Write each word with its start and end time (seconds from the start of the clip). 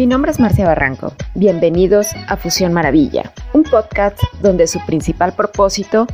Mi 0.00 0.06
nombre 0.06 0.30
es 0.30 0.40
Marcia 0.40 0.64
Barranco. 0.64 1.12
Bienvenidos 1.34 2.12
a 2.26 2.38
Fusión 2.38 2.72
Maravilla, 2.72 3.34
un 3.52 3.64
podcast 3.64 4.18
donde 4.40 4.66
su 4.66 4.80
principal 4.86 5.34
propósito 5.34 6.06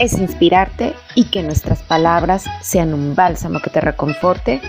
es 0.00 0.14
inspirarte 0.14 0.96
y 1.14 1.26
que 1.26 1.44
nuestras 1.44 1.80
palabras 1.84 2.46
sean 2.62 2.92
un 2.92 3.14
bálsamo 3.14 3.60
que 3.60 3.70
te 3.70 3.80
reconforte 3.80 4.60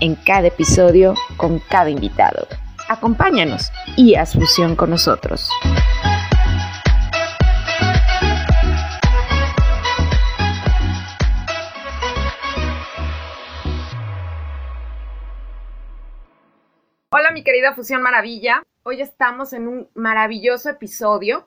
en 0.00 0.14
cada 0.14 0.48
episodio 0.48 1.14
con 1.38 1.58
cada 1.70 1.88
invitado. 1.88 2.46
Acompáñanos 2.90 3.72
y 3.96 4.16
haz 4.16 4.34
fusión 4.34 4.76
con 4.76 4.90
nosotros. 4.90 5.48
Mi 17.32 17.44
querida 17.44 17.74
Fusión 17.74 18.00
Maravilla, 18.00 18.62
hoy 18.84 19.02
estamos 19.02 19.52
en 19.52 19.68
un 19.68 19.88
maravilloso 19.94 20.70
episodio. 20.70 21.46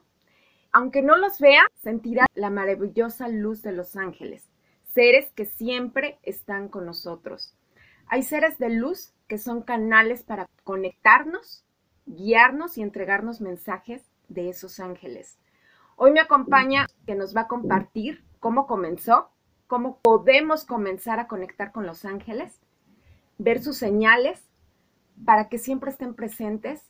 Aunque 0.71 1.02
no 1.02 1.17
los 1.17 1.40
vea, 1.40 1.63
sentirá 1.81 2.27
la 2.35 2.52
maravillosa 2.52 3.27
luz 3.30 3.63
de 3.63 3.71
los 3.71 3.95
ángeles, 3.95 4.48
seres 4.84 5.31
que 5.31 5.45
siempre 5.45 6.20
están 6.21 6.70
con 6.70 6.85
nosotros. 6.85 7.57
Hay 8.05 8.21
seres 8.21 8.59
de 8.59 8.70
luz 8.70 9.16
que 9.27 9.40
son 9.40 9.63
canales 9.63 10.21
para 10.21 10.48
conectarnos, 10.63 11.66
guiarnos 12.05 12.77
y 12.77 12.84
entregarnos 12.84 13.41
mensajes 13.41 14.04
de 14.27 14.49
esos 14.49 14.79
ángeles. 14.79 15.40
Hoy 15.95 16.12
me 16.12 16.20
acompaña 16.20 16.85
que 17.07 17.16
nos 17.16 17.35
va 17.35 17.41
a 17.41 17.48
compartir 17.48 18.24
cómo 18.40 18.68
comenzó, 18.68 19.32
cómo 19.65 19.99
podemos 19.99 20.63
comenzar 20.63 21.20
a 21.20 21.27
conectar 21.27 21.71
con 21.71 21.87
los 21.87 22.05
ángeles, 22.05 22.62
ver 23.40 23.63
sus 23.63 23.77
señales 23.77 24.51
para 25.26 25.50
que 25.50 25.58
siempre 25.58 25.91
estén 25.91 26.14
presentes 26.14 26.82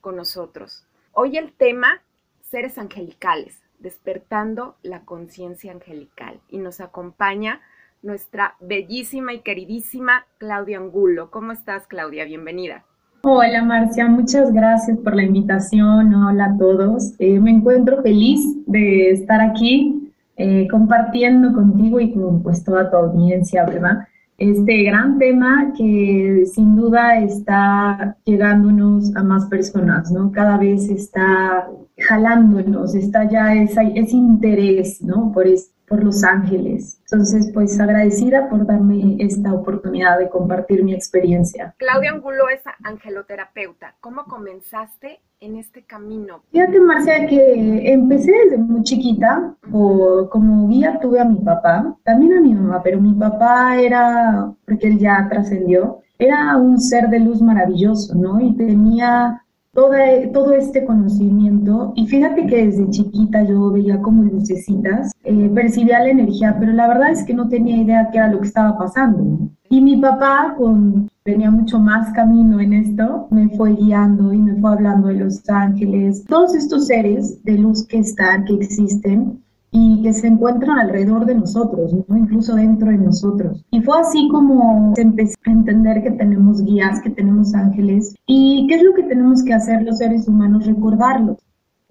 con 0.00 0.16
nosotros. 0.16 0.86
Hoy 1.12 1.36
el 1.36 1.52
tema, 1.52 2.02
seres 2.42 2.78
angelicales, 2.78 3.58
despertando 3.78 4.76
la 4.82 5.00
conciencia 5.00 5.72
angelical. 5.72 6.40
Y 6.48 6.58
nos 6.58 6.80
acompaña 6.80 7.60
nuestra 8.02 8.56
bellísima 8.60 9.32
y 9.32 9.40
queridísima 9.40 10.26
Claudia 10.38 10.78
Angulo. 10.78 11.30
¿Cómo 11.30 11.52
estás, 11.52 11.86
Claudia? 11.86 12.24
Bienvenida. 12.24 12.84
Hola, 13.22 13.62
Marcia. 13.62 14.06
Muchas 14.06 14.52
gracias 14.52 14.98
por 14.98 15.16
la 15.16 15.22
invitación. 15.22 16.14
Hola 16.14 16.44
a 16.46 16.58
todos. 16.58 17.14
Eh, 17.18 17.40
me 17.40 17.50
encuentro 17.50 18.02
feliz 18.02 18.40
de 18.66 19.10
estar 19.10 19.40
aquí 19.40 20.12
eh, 20.36 20.68
compartiendo 20.70 21.52
contigo 21.54 22.00
y 22.00 22.12
con 22.12 22.42
pues, 22.42 22.62
toda 22.64 22.90
tu 22.90 22.96
audiencia, 22.96 23.64
¿verdad? 23.64 24.06
Este 24.38 24.82
gran 24.84 25.18
tema 25.18 25.72
que 25.76 26.44
sin 26.46 26.76
duda 26.76 27.18
está 27.18 28.16
llegándonos 28.24 29.14
a 29.16 29.22
más 29.22 29.46
personas, 29.46 30.10
¿no? 30.10 30.32
Cada 30.32 30.58
vez 30.58 30.88
está 30.88 31.68
jalándonos, 31.98 32.94
está 32.94 33.28
ya 33.30 33.54
ese, 33.54 33.92
ese 33.94 34.16
interés, 34.16 35.00
¿no? 35.02 35.30
Por, 35.32 35.46
por 35.86 36.02
los 36.02 36.24
ángeles. 36.24 37.00
Entonces, 37.02 37.50
pues 37.54 37.78
agradecida 37.78 38.48
por 38.48 38.66
darme 38.66 39.16
esta 39.20 39.52
oportunidad 39.52 40.18
de 40.18 40.28
compartir 40.28 40.82
mi 40.82 40.94
experiencia. 40.94 41.74
Claudia 41.78 42.10
Angulo 42.10 42.48
es 42.48 42.62
angeloterapeuta. 42.82 43.94
¿Cómo 44.00 44.24
comenzaste 44.24 45.20
en 45.44 45.56
este 45.56 45.84
camino? 45.84 46.42
Fíjate, 46.50 46.80
Marcia, 46.80 47.26
que 47.26 47.92
empecé 47.92 48.32
desde 48.32 48.58
muy 48.58 48.82
chiquita, 48.82 49.54
o 49.70 50.28
como 50.30 50.68
guía 50.68 50.98
tuve 51.00 51.20
a 51.20 51.24
mi 51.24 51.36
papá, 51.36 51.96
también 52.02 52.34
a 52.34 52.40
mi 52.40 52.54
mamá, 52.54 52.82
pero 52.82 53.00
mi 53.00 53.14
papá 53.14 53.76
era, 53.76 54.52
porque 54.66 54.88
él 54.88 54.98
ya 54.98 55.26
trascendió, 55.30 56.00
era 56.18 56.56
un 56.56 56.80
ser 56.80 57.08
de 57.08 57.20
luz 57.20 57.42
maravilloso, 57.42 58.14
¿no? 58.14 58.40
Y 58.40 58.56
tenía 58.56 59.43
todo 59.74 60.54
este 60.54 60.84
conocimiento. 60.84 61.92
Y 61.96 62.06
fíjate 62.06 62.46
que 62.46 62.66
desde 62.66 62.90
chiquita 62.90 63.42
yo 63.42 63.70
veía 63.70 64.00
como 64.00 64.22
lucecitas, 64.22 65.12
eh, 65.24 65.50
percibía 65.54 66.00
la 66.00 66.10
energía, 66.10 66.56
pero 66.58 66.72
la 66.72 66.88
verdad 66.88 67.10
es 67.10 67.24
que 67.24 67.34
no 67.34 67.48
tenía 67.48 67.76
idea 67.76 68.08
qué 68.10 68.18
era 68.18 68.28
lo 68.28 68.40
que 68.40 68.48
estaba 68.48 68.78
pasando. 68.78 69.50
Y 69.68 69.80
mi 69.80 69.96
papá, 69.96 70.54
con, 70.56 71.10
tenía 71.24 71.50
mucho 71.50 71.78
más 71.78 72.12
camino 72.12 72.60
en 72.60 72.74
esto, 72.74 73.26
me 73.30 73.48
fue 73.56 73.74
guiando 73.74 74.32
y 74.32 74.38
me 74.38 74.60
fue 74.60 74.72
hablando 74.72 75.08
de 75.08 75.14
los 75.14 75.48
ángeles, 75.48 76.24
todos 76.26 76.54
estos 76.54 76.86
seres 76.86 77.42
de 77.44 77.58
luz 77.58 77.86
que 77.86 77.98
están, 77.98 78.44
que 78.44 78.54
existen 78.54 79.43
y 79.76 80.02
que 80.02 80.12
se 80.12 80.28
encuentran 80.28 80.78
alrededor 80.78 81.26
de 81.26 81.34
nosotros, 81.34 81.92
¿no? 82.06 82.16
incluso 82.16 82.54
dentro 82.54 82.92
de 82.92 82.96
nosotros. 82.96 83.66
Y 83.72 83.80
fue 83.80 83.98
así 83.98 84.28
como 84.30 84.94
empecé 84.96 85.34
a 85.46 85.50
entender 85.50 86.00
que 86.04 86.12
tenemos 86.12 86.62
guías, 86.62 87.00
que 87.00 87.10
tenemos 87.10 87.56
ángeles 87.56 88.14
y 88.24 88.68
qué 88.68 88.76
es 88.76 88.84
lo 88.84 88.94
que 88.94 89.02
tenemos 89.02 89.42
que 89.42 89.52
hacer 89.52 89.82
los 89.82 89.98
seres 89.98 90.28
humanos, 90.28 90.64
recordarlos, 90.64 91.38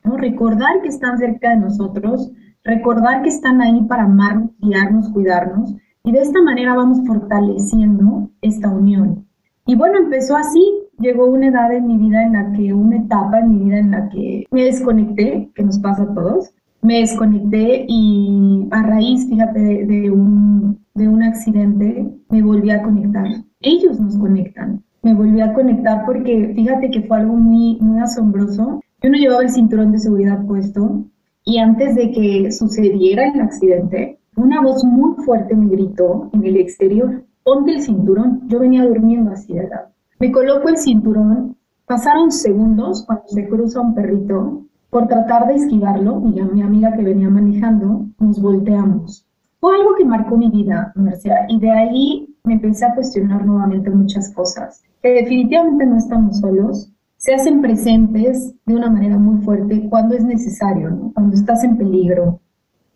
recordar 0.02 0.82
que 0.82 0.88
están 0.88 1.18
cerca 1.18 1.50
de 1.50 1.58
nosotros, 1.58 2.32
recordar 2.64 3.22
que 3.22 3.28
están 3.28 3.62
ahí 3.62 3.82
para 3.84 4.04
amar, 4.04 4.44
guiarnos, 4.60 5.10
cuidarnos 5.10 5.76
y 6.06 6.14
de 6.14 6.22
esta 6.22 6.42
manera 6.42 6.76
vamos 6.76 7.06
fortaleciendo 7.06 8.30
esta 8.42 8.70
unión. 8.70 9.28
Y 9.66 9.76
bueno, 9.76 9.98
empezó 9.98 10.38
así, 10.38 10.64
llegó 11.00 11.26
una 11.26 11.48
edad 11.48 11.74
en 11.74 11.88
mi 11.88 11.98
vida 11.98 12.24
en 12.24 12.32
la 12.32 12.54
que, 12.54 12.74
una 12.74 12.96
etapa 12.96 13.40
en 13.40 13.50
mi 13.50 13.66
vida 13.66 13.80
en 13.80 13.92
la 13.92 14.08
que 14.08 14.46
me 14.52 14.64
desconecté, 14.64 15.52
que 15.54 15.64
nos 15.64 15.80
pasa 15.80 16.04
a 16.04 16.14
todos, 16.14 16.54
me 16.84 17.00
desconecté 17.00 17.86
y 17.88 18.68
a 18.72 18.84
raíz, 18.84 19.28
fíjate, 19.28 19.86
de, 19.86 20.12
un, 20.12 20.80
de 20.94 21.08
un 21.08 21.24
accidente, 21.24 22.06
me 22.30 22.42
volví 22.44 22.70
a 22.72 22.84
conectar. 22.84 23.26
Ellos 23.62 24.00
nos 24.00 24.18
conectan. 24.18 24.84
Me 25.02 25.14
volví 25.14 25.42
a 25.42 25.54
conectar 25.54 26.06
porque 26.06 26.54
fíjate 26.56 26.92
que 26.92 27.02
fue 27.04 27.18
algo 27.18 27.36
muy, 27.36 27.78
muy 27.80 28.00
asombroso. 28.00 28.82
Yo 29.02 29.10
no 29.10 29.18
llevaba 29.18 29.44
el 29.44 29.50
cinturón 29.50 29.92
de 29.92 30.00
seguridad 30.00 30.46
puesto 30.46 31.06
y 31.46 31.58
antes 31.58 31.96
de 31.96 32.12
que 32.12 32.52
sucediera 32.52 33.28
el 33.30 33.42
accidente, 33.42 34.20
una 34.36 34.62
voz 34.62 34.84
muy 34.84 35.16
fuerte 35.24 35.56
me 35.56 35.68
gritó 35.68 36.30
en 36.34 36.46
el 36.46 36.58
exterior, 36.58 37.24
ponte 37.44 37.74
el 37.74 37.82
cinturón. 37.82 38.42
Yo 38.48 38.60
venía 38.60 38.86
durmiendo 38.86 39.32
así 39.32 39.54
de 39.54 39.66
edad. 39.66 39.90
Me 40.20 40.32
coloco 40.32 40.70
el 40.70 40.78
cinturón, 40.78 41.58
pasaron 41.86 42.32
segundos 42.32 43.04
cuando 43.06 43.28
se 43.28 43.48
cruza 43.48 43.82
un 43.82 43.94
perrito 43.94 44.66
por 44.94 45.08
tratar 45.08 45.48
de 45.48 45.56
esquivarlo, 45.56 46.22
y 46.24 46.40
mi 46.54 46.62
amiga 46.62 46.94
que 46.94 47.02
venía 47.02 47.28
manejando, 47.28 48.06
nos 48.20 48.40
volteamos. 48.40 49.26
Fue 49.60 49.76
algo 49.76 49.96
que 49.96 50.06
marcó 50.06 50.38
mi 50.38 50.50
vida, 50.50 50.94
Marcia, 50.96 51.48
y 51.50 51.60
de 51.60 51.72
ahí 51.72 52.36
me 52.44 52.54
empecé 52.54 52.86
a 52.86 52.94
cuestionar 52.94 53.44
nuevamente 53.44 53.90
muchas 53.90 54.32
cosas. 54.34 54.84
Que 55.02 55.10
definitivamente 55.10 55.88
no 55.88 55.98
estamos 55.98 56.40
solos, 56.40 56.92
se 57.18 57.34
hacen 57.34 57.62
presentes 57.62 58.54
de 58.68 58.76
una 58.76 58.92
manera 58.92 59.18
muy 59.18 59.44
fuerte 59.44 59.90
cuando 59.90 60.14
es 60.14 60.24
necesario, 60.24 61.12
cuando 61.16 61.36
estás 61.36 61.64
en 61.64 61.76
peligro, 61.76 62.40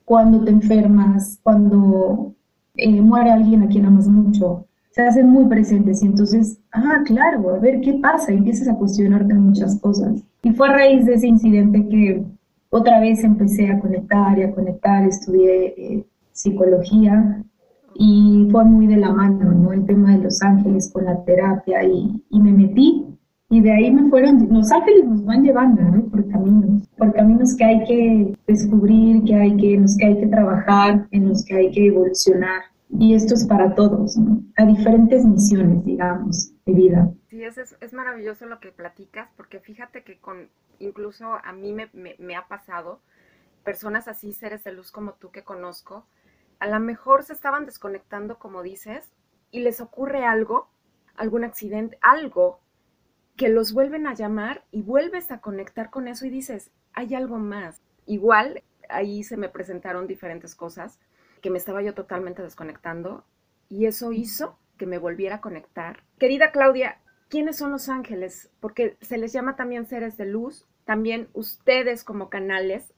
cuando 0.05 0.43
te 0.43 0.51
enfermas, 0.51 1.39
cuando 1.41 2.35
eh, 2.75 3.01
muere 3.01 3.31
alguien 3.31 3.63
a 3.63 3.67
quien 3.69 3.85
amas 3.85 4.07
mucho, 4.07 4.66
se 4.97 5.03
hacen 5.03 5.29
muy 5.29 5.45
presentes 5.45 6.01
y 6.01 6.07
entonces, 6.07 6.59
ah, 6.71 7.03
claro, 7.05 7.51
a 7.51 7.59
ver 7.59 7.81
qué 7.81 7.99
pasa, 8.01 8.31
empiezas 8.31 8.67
a 8.67 8.75
cuestionarte 8.75 9.35
muchas 9.35 9.79
cosas. 9.79 10.23
Y 10.41 10.49
fue 10.53 10.69
a 10.69 10.73
raíz 10.73 11.05
de 11.05 11.13
ese 11.13 11.27
incidente 11.27 11.87
que 11.87 12.23
otra 12.71 12.99
vez 12.99 13.23
empecé 13.23 13.69
a 13.69 13.79
conectar 13.79 14.39
y 14.39 14.41
a 14.41 14.55
conectar, 14.55 15.05
estudié 15.05 15.65
eh, 15.77 16.05
psicología 16.31 17.43
y 17.93 18.47
fue 18.49 18.65
muy 18.65 18.87
de 18.87 18.97
la 18.97 19.11
mano, 19.11 19.51
¿no? 19.51 19.71
El 19.71 19.85
tema 19.85 20.17
de 20.17 20.23
los 20.23 20.41
ángeles 20.41 20.89
con 20.91 21.05
la 21.05 21.23
terapia 21.23 21.83
y, 21.83 22.19
y 22.31 22.39
me 22.39 22.51
metí 22.51 23.05
y 23.51 23.61
de 23.61 23.71
ahí 23.71 23.91
me 23.91 24.09
fueron, 24.09 24.47
los 24.51 24.71
ángeles 24.71 25.05
nos 25.05 25.23
van 25.23 25.43
llevando, 25.43 25.83
¿no? 25.83 26.05
Por 26.05 26.27
caminos, 26.27 26.89
por 26.97 27.13
caminos 27.13 27.55
que 27.55 27.63
hay 27.63 27.83
que 27.83 28.33
descubrir, 28.47 29.23
que 29.25 29.35
hay 29.35 29.55
que, 29.57 29.75
en 29.75 29.83
los 29.83 29.95
que 29.95 30.07
hay 30.07 30.19
que 30.19 30.27
trabajar, 30.27 31.07
en 31.11 31.29
los 31.29 31.45
que 31.45 31.55
hay 31.55 31.69
que 31.69 31.85
evolucionar. 31.85 32.63
Y 32.89 33.15
esto 33.15 33.33
es 33.33 33.45
para 33.45 33.75
todos. 33.75 34.17
A 34.55 34.65
diferentes 34.65 35.25
misiones, 35.25 35.83
digamos, 35.85 36.53
de 36.65 36.73
vida. 36.73 37.11
Sí, 37.29 37.43
es, 37.43 37.57
es, 37.57 37.93
maravilloso 37.93 38.45
lo 38.45 38.59
que 38.59 38.71
platicas, 38.71 39.29
porque 39.35 39.59
fíjate 39.59 40.03
que 40.03 40.19
con, 40.19 40.49
incluso 40.79 41.33
a 41.43 41.51
mí 41.51 41.73
me, 41.73 41.89
me, 41.93 42.35
ha 42.35 42.47
pasado, 42.47 43.01
personas 43.63 44.07
así, 44.07 44.33
seres 44.33 44.63
de 44.63 44.71
luz 44.71 44.91
como 44.91 45.13
tú 45.13 45.31
que 45.31 45.43
conozco, 45.43 46.05
a 46.59 46.67
lo 46.67 46.79
mejor 46.79 47.23
se 47.23 47.33
estaban 47.33 47.65
desconectando, 47.65 48.39
como 48.39 48.63
dices, 48.63 49.13
y 49.51 49.59
les 49.59 49.81
ocurre 49.81 50.25
algo, 50.25 50.69
algún 51.15 51.43
accidente, 51.43 51.97
algo 52.01 52.61
que 53.35 53.49
los 53.49 53.73
vuelven 53.73 54.07
a 54.07 54.15
llamar 54.15 54.63
y 54.71 54.81
vuelves 54.81 55.29
a 55.31 55.41
conectar 55.41 55.89
con 55.89 56.07
eso 56.07 56.25
y 56.25 56.29
dices, 56.29 56.71
hay 56.93 57.13
algo 57.13 57.37
más. 57.37 57.81
Igual, 58.05 58.63
ahí 58.89 59.23
se 59.23 59.37
me 59.37 59.49
presentaron 59.49 60.07
diferentes 60.07 60.55
cosas 60.55 60.99
que 61.41 61.49
me 61.49 61.57
estaba 61.57 61.81
yo 61.81 61.93
totalmente 61.93 62.41
desconectando 62.41 63.25
y 63.69 63.85
eso 63.85 64.11
hizo 64.11 64.57
que 64.77 64.85
me 64.85 64.97
volviera 64.97 65.35
a 65.35 65.41
conectar. 65.41 66.03
Querida 66.19 66.51
Claudia, 66.51 66.99
¿quiénes 67.29 67.57
son 67.57 67.71
los 67.71 67.89
ángeles? 67.89 68.49
Porque 68.59 68.97
se 69.01 69.17
les 69.17 69.33
llama 69.33 69.55
también 69.55 69.87
seres 69.87 70.17
de 70.17 70.25
luz, 70.25 70.65
también 70.85 71.29
ustedes 71.33 72.03
como 72.03 72.29
canales 72.29 72.93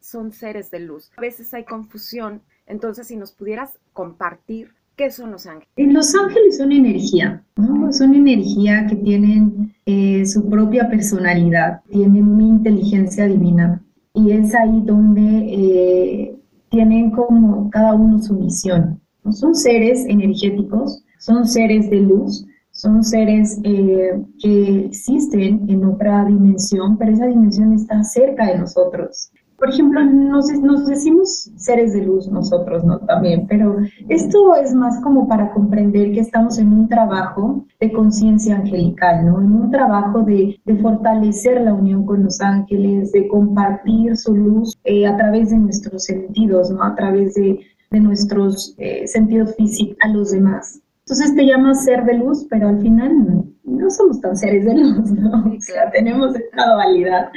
son 0.00 0.32
seres 0.32 0.70
de 0.70 0.80
luz. 0.80 1.10
A 1.16 1.20
veces 1.20 1.52
hay 1.54 1.64
confusión, 1.64 2.42
entonces 2.66 3.08
si 3.08 3.16
nos 3.16 3.32
pudieras 3.32 3.78
compartir 3.92 4.74
¿Qué 5.00 5.10
son 5.10 5.30
los 5.30 5.46
ángeles? 5.46 5.94
Los 5.94 6.14
ángeles 6.14 6.58
son 6.58 6.72
energía, 6.72 7.42
¿no? 7.56 7.90
Son 7.90 8.12
energía 8.12 8.86
que 8.86 8.96
tienen 8.96 9.74
eh, 9.86 10.26
su 10.26 10.46
propia 10.50 10.90
personalidad, 10.90 11.80
tienen 11.90 12.28
una 12.28 12.44
inteligencia 12.44 13.26
divina. 13.26 13.82
Y 14.12 14.32
es 14.32 14.54
ahí 14.54 14.82
donde 14.84 15.22
eh, 15.22 16.39
tienen 16.70 17.10
como 17.10 17.68
cada 17.70 17.94
uno 17.94 18.20
su 18.20 18.34
misión. 18.34 19.00
Son 19.30 19.54
seres 19.54 20.04
energéticos, 20.06 21.04
son 21.18 21.46
seres 21.46 21.90
de 21.90 22.00
luz, 22.00 22.46
son 22.70 23.04
seres 23.04 23.60
eh, 23.64 24.18
que 24.38 24.86
existen 24.86 25.66
en 25.68 25.84
otra 25.84 26.24
dimensión, 26.24 26.96
pero 26.96 27.12
esa 27.12 27.26
dimensión 27.26 27.74
está 27.74 28.02
cerca 28.02 28.46
de 28.46 28.58
nosotros 28.58 29.30
por 29.60 29.68
ejemplo, 29.68 30.02
nos, 30.02 30.50
nos 30.62 30.86
decimos 30.86 31.50
seres 31.56 31.92
de 31.92 32.02
luz 32.02 32.26
nosotros, 32.28 32.82
¿no? 32.82 32.98
También, 33.00 33.46
pero 33.46 33.76
esto 34.08 34.56
es 34.56 34.74
más 34.74 34.98
como 35.02 35.28
para 35.28 35.52
comprender 35.52 36.12
que 36.12 36.20
estamos 36.20 36.58
en 36.58 36.72
un 36.72 36.88
trabajo 36.88 37.66
de 37.78 37.92
conciencia 37.92 38.56
angelical, 38.56 39.26
¿no? 39.26 39.42
En 39.42 39.52
un 39.52 39.70
trabajo 39.70 40.22
de, 40.22 40.58
de, 40.64 40.76
fortalecer 40.76 41.60
la 41.60 41.74
unión 41.74 42.06
con 42.06 42.24
los 42.24 42.40
ángeles, 42.40 43.12
de 43.12 43.28
compartir 43.28 44.16
su 44.16 44.34
luz 44.34 44.78
eh, 44.84 45.06
a 45.06 45.16
través 45.18 45.50
de 45.50 45.58
nuestros 45.58 46.04
sentidos, 46.04 46.70
¿no? 46.70 46.82
A 46.82 46.94
través 46.94 47.34
de, 47.34 47.60
de 47.90 48.00
nuestros 48.00 48.74
eh, 48.78 49.06
sentidos 49.06 49.54
físicos 49.56 49.98
a 50.02 50.08
los 50.08 50.30
demás. 50.30 50.80
Entonces 51.00 51.34
te 51.34 51.44
llamas 51.44 51.84
ser 51.84 52.04
de 52.04 52.14
luz, 52.14 52.46
pero 52.48 52.68
al 52.68 52.80
final 52.80 53.26
no, 53.26 53.44
no 53.64 53.90
somos 53.90 54.20
tan 54.22 54.36
seres 54.36 54.64
de 54.64 54.74
luz, 54.74 55.10
¿no? 55.10 55.52
O 55.54 55.60
sea, 55.60 55.90
tenemos 55.90 56.34
esta 56.34 56.72
dualidad. 56.72 57.28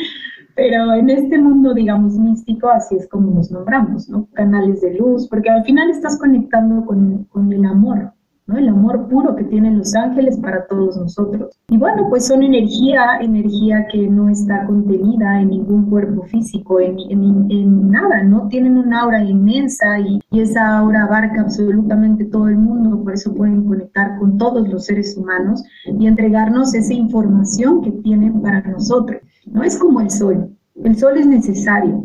Pero 0.56 0.94
en 0.94 1.10
este 1.10 1.40
mundo, 1.40 1.74
digamos, 1.74 2.18
místico, 2.18 2.70
así 2.70 2.96
es 2.96 3.08
como 3.08 3.32
nos 3.32 3.52
nombramos, 3.52 4.08
¿no? 4.08 4.28
Canales 4.34 4.82
de 4.82 4.94
luz, 4.94 5.28
porque 5.28 5.50
al 5.50 5.64
final 5.64 5.90
estás 5.90 6.20
conectando 6.20 6.86
con, 6.86 7.24
con 7.26 7.52
el 7.52 7.66
amor, 7.66 8.14
¿no? 8.46 8.58
El 8.58 8.70
amor 8.70 9.08
puro 9.08 9.36
que 9.36 9.46
tienen 9.46 9.80
los 9.80 9.96
ángeles 9.96 10.38
para 10.38 10.68
todos 10.68 10.96
nosotros. 10.96 11.58
Y 11.70 11.78
bueno, 11.78 12.08
pues 12.08 12.28
son 12.28 12.44
energía, 12.44 13.18
energía 13.20 13.88
que 13.92 14.08
no 14.08 14.30
está 14.30 14.66
contenida 14.68 15.42
en 15.42 15.50
ningún 15.50 15.90
cuerpo 15.90 16.22
físico, 16.24 16.80
en, 16.80 17.00
en, 17.10 17.50
en 17.50 17.90
nada, 17.90 18.22
¿no? 18.22 18.48
Tienen 18.48 18.78
una 18.78 19.02
aura 19.02 19.24
inmensa 19.24 20.00
y, 20.00 20.20
y, 20.30 20.42
esa 20.42 20.78
aura 20.78 21.06
abarca 21.06 21.42
absolutamente 21.42 22.26
todo 22.26 22.48
el 22.48 22.58
mundo, 22.58 23.04
por 23.04 23.14
eso 23.14 23.34
pueden 23.34 23.66
conectar 23.66 24.20
con 24.20 24.38
todos 24.38 24.68
los 24.70 24.86
seres 24.86 25.18
humanos 25.18 25.64
y 25.86 26.06
entregarnos 26.06 26.76
esa 26.76 26.94
información 26.94 27.82
que 27.82 27.92
tienen 27.92 28.40
para 28.40 28.62
nosotros. 28.62 29.20
No 29.46 29.64
es 29.64 29.78
como 29.78 30.02
el 30.02 30.10
sol. 30.10 30.50
El 30.84 30.96
sol 30.96 31.18
es 31.18 31.28
necesario. 31.28 32.04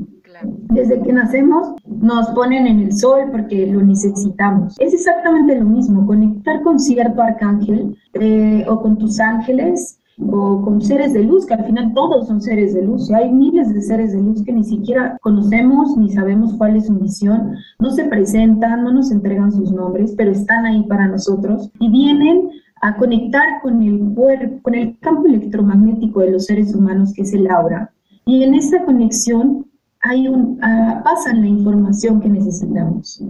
Desde 0.71 1.01
que 1.03 1.13
nacemos 1.13 1.75
nos 1.87 2.29
ponen 2.29 2.67
en 2.67 2.81
el 2.81 2.93
sol 2.93 3.23
porque 3.33 3.67
lo 3.67 3.83
necesitamos. 3.83 4.77
Es 4.79 4.95
exactamente 4.95 5.59
lo 5.59 5.65
mismo, 5.65 6.07
conectar 6.07 6.63
con 6.63 6.79
cierto 6.79 7.23
arcángel 7.23 7.97
eh, 8.15 8.65
o 8.69 8.81
con 8.81 8.99
tus 8.99 9.19
ángeles 9.19 9.99
o 10.31 10.63
con 10.63 10.81
seres 10.81 11.13
de 11.13 11.23
luz, 11.23 11.47
que 11.47 11.55
al 11.55 11.65
final 11.65 11.93
todos 11.95 12.27
son 12.27 12.41
seres 12.41 12.75
de 12.75 12.83
luz. 12.83 13.09
Y 13.09 13.15
hay 13.15 13.33
miles 13.33 13.73
de 13.73 13.81
seres 13.81 14.13
de 14.13 14.21
luz 14.21 14.43
que 14.45 14.53
ni 14.53 14.65
siquiera 14.65 15.17
conocemos 15.23 15.97
ni 15.97 16.11
sabemos 16.11 16.55
cuál 16.55 16.77
es 16.77 16.87
su 16.87 16.93
misión, 16.93 17.55
no 17.79 17.91
se 17.91 18.05
presentan, 18.05 18.85
no 18.85 18.93
nos 18.93 19.11
entregan 19.11 19.53
sus 19.53 19.73
nombres, 19.73 20.15
pero 20.17 20.33
están 20.33 20.67
ahí 20.67 20.83
para 20.85 21.09
nosotros 21.09 21.71
y 21.79 21.91
vienen 21.91 22.51
a 22.83 22.97
conectar 22.97 23.61
con 23.63 23.83
el 23.83 24.15
cuerpo, 24.15 24.63
con 24.63 24.75
el 24.75 24.99
campo 25.01 25.27
electromagnético 25.27 26.21
de 26.21 26.33
los 26.33 26.47
seres 26.47 26.75
humanos, 26.75 27.13
que 27.15 27.23
es 27.23 27.33
el 27.33 27.51
aura. 27.51 27.93
Y 28.25 28.43
en 28.43 28.55
esa 28.55 28.85
conexión 28.85 29.67
hay 30.01 30.29
un, 30.29 30.61
uh, 30.63 31.03
pasan 31.03 31.41
la 31.41 31.49
información 31.49 32.21
que 32.21 32.29
necesitamos. 32.29 33.23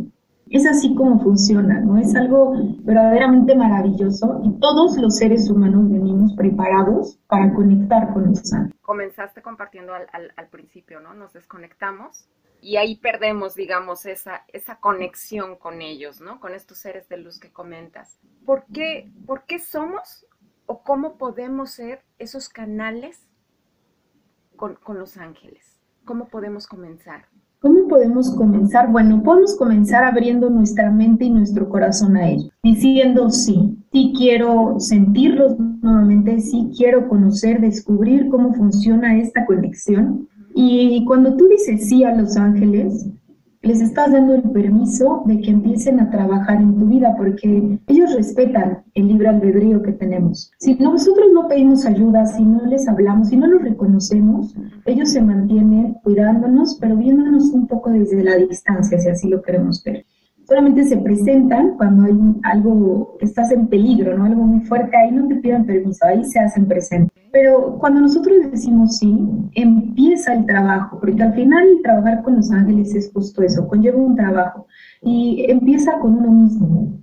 Es 0.51 0.67
así 0.67 0.95
como 0.95 1.21
funciona, 1.21 1.81
¿no? 1.81 1.99
Es 1.99 2.15
algo 2.15 2.55
verdaderamente 2.81 3.55
maravilloso 3.55 4.41
y 4.45 4.53
todos 4.59 4.97
los 4.97 5.17
seres 5.17 5.51
humanos 5.51 5.91
venimos 5.91 6.33
preparados 6.35 7.19
para 7.27 7.53
conectar 7.53 8.13
con 8.15 8.27
los 8.27 8.53
ángeles. 8.53 8.75
Comenzaste 8.81 9.43
compartiendo 9.43 9.93
al, 9.93 10.07
al, 10.13 10.33
al 10.37 10.49
principio, 10.49 11.01
¿no? 11.01 11.13
Nos 11.13 11.35
desconectamos 11.35 12.27
y 12.61 12.77
ahí 12.77 12.97
perdemos, 12.97 13.55
digamos, 13.55 14.07
esa, 14.07 14.43
esa 14.49 14.77
conexión 14.77 15.57
con 15.57 15.81
ellos, 15.81 16.21
¿no? 16.21 16.41
Con 16.41 16.55
estos 16.55 16.79
seres 16.79 17.09
de 17.09 17.19
luz 17.19 17.39
que 17.39 17.53
comentas. 17.53 18.19
¿Por 18.45 18.65
qué, 18.73 19.11
¿Por 19.27 19.45
qué 19.45 19.59
somos 19.59 20.27
o 20.67 20.83
cómo 20.83 21.17
podemos 21.19 21.71
ser 21.71 22.05
esos 22.19 22.49
canales 22.49 23.29
con, 24.57 24.75
con 24.77 24.99
los 24.99 25.17
ángeles? 25.17 25.81
¿Cómo 26.05 26.29
podemos 26.29 26.67
comenzar? 26.67 27.27
¿Cómo 27.61 27.89
podemos 27.89 28.35
comenzar? 28.37 28.91
Bueno, 28.91 29.21
podemos 29.23 29.57
comenzar 29.57 30.05
abriendo 30.05 30.49
nuestra 30.49 30.93
mente 30.93 31.25
y 31.25 31.31
nuestro 31.31 31.69
corazón 31.69 32.17
a 32.17 32.29
ellos, 32.29 32.53
diciendo 32.63 33.31
sí, 33.31 33.77
sí 33.93 34.13
quiero 34.17 34.79
sentirlos 34.79 35.59
nuevamente, 35.59 36.41
sí 36.41 36.71
quiero 36.77 37.09
conocer, 37.09 37.61
descubrir 37.61 38.29
cómo 38.29 38.55
funciona 38.55 39.19
esta 39.19 39.45
conexión 39.45 40.29
y 40.61 41.05
cuando 41.05 41.37
tú 41.37 41.47
dices 41.49 41.89
sí 41.89 42.03
a 42.03 42.15
los 42.15 42.37
ángeles, 42.37 43.07
les 43.63 43.81
estás 43.81 44.13
dando 44.13 44.35
el 44.35 44.43
permiso 44.43 45.23
de 45.27 45.41
que 45.41 45.51
empiecen 45.51 46.01
a 46.01 46.11
trabajar 46.11 46.61
en 46.61 46.79
tu 46.79 46.87
vida 46.87 47.15
porque 47.17 47.79
ellos 47.87 48.15
respetan 48.15 48.83
el 48.95 49.09
libre 49.09 49.29
albedrío 49.29 49.83
que 49.83 49.93
tenemos. 49.93 50.51
Si 50.59 50.75
nosotros 50.77 51.27
no 51.33 51.49
pedimos 51.49 51.85
ayuda, 51.85 52.27
si 52.27 52.45
no 52.45 52.65
les 52.67 52.89
hablamos, 52.89 53.29
si 53.29 53.37
no 53.37 53.47
los 53.47 53.63
reconocemos, 53.63 54.55
ellos 54.85 55.11
se 55.11 55.23
mantienen 55.23 55.95
cuidándonos, 56.03 56.77
pero 56.81 56.97
viéndonos 56.97 57.51
un 57.51 57.67
poco 57.67 57.91
desde 57.91 58.23
la 58.23 58.37
distancia, 58.37 58.99
si 58.99 59.09
así 59.09 59.29
lo 59.29 59.43
queremos 59.43 59.83
ver 59.85 60.05
solamente 60.49 60.83
se 60.85 60.97
presentan 60.97 61.77
cuando 61.77 62.05
hay 62.05 62.19
algo, 62.43 63.19
estás 63.21 63.53
en 63.53 63.67
peligro, 63.67 64.17
¿no? 64.17 64.25
Algo 64.25 64.45
muy 64.45 64.65
fuerte, 64.65 64.97
ahí 64.97 65.13
no 65.13 65.29
te 65.29 65.37
piden 65.37 65.67
permiso, 65.67 66.07
ahí 66.07 66.25
se 66.25 66.41
hacen 66.41 66.67
presentes. 66.67 67.15
Pero 67.31 67.77
cuando 67.79 68.01
nosotros 68.01 68.35
decimos 68.51 68.97
sí, 68.97 69.15
empieza 69.53 70.33
el 70.33 70.47
trabajo, 70.47 70.99
porque 71.01 71.23
al 71.23 71.35
final 71.35 71.65
trabajar 71.83 72.23
con 72.23 72.37
los 72.37 72.51
ángeles 72.51 72.95
es 72.95 73.13
justo 73.13 73.43
eso, 73.43 73.69
conlleva 73.69 73.99
un 73.99 74.17
trabajo 74.17 74.67
y 75.03 75.45
empieza 75.51 75.99
con 75.99 76.15
uno 76.15 76.31
mismo. 76.31 76.95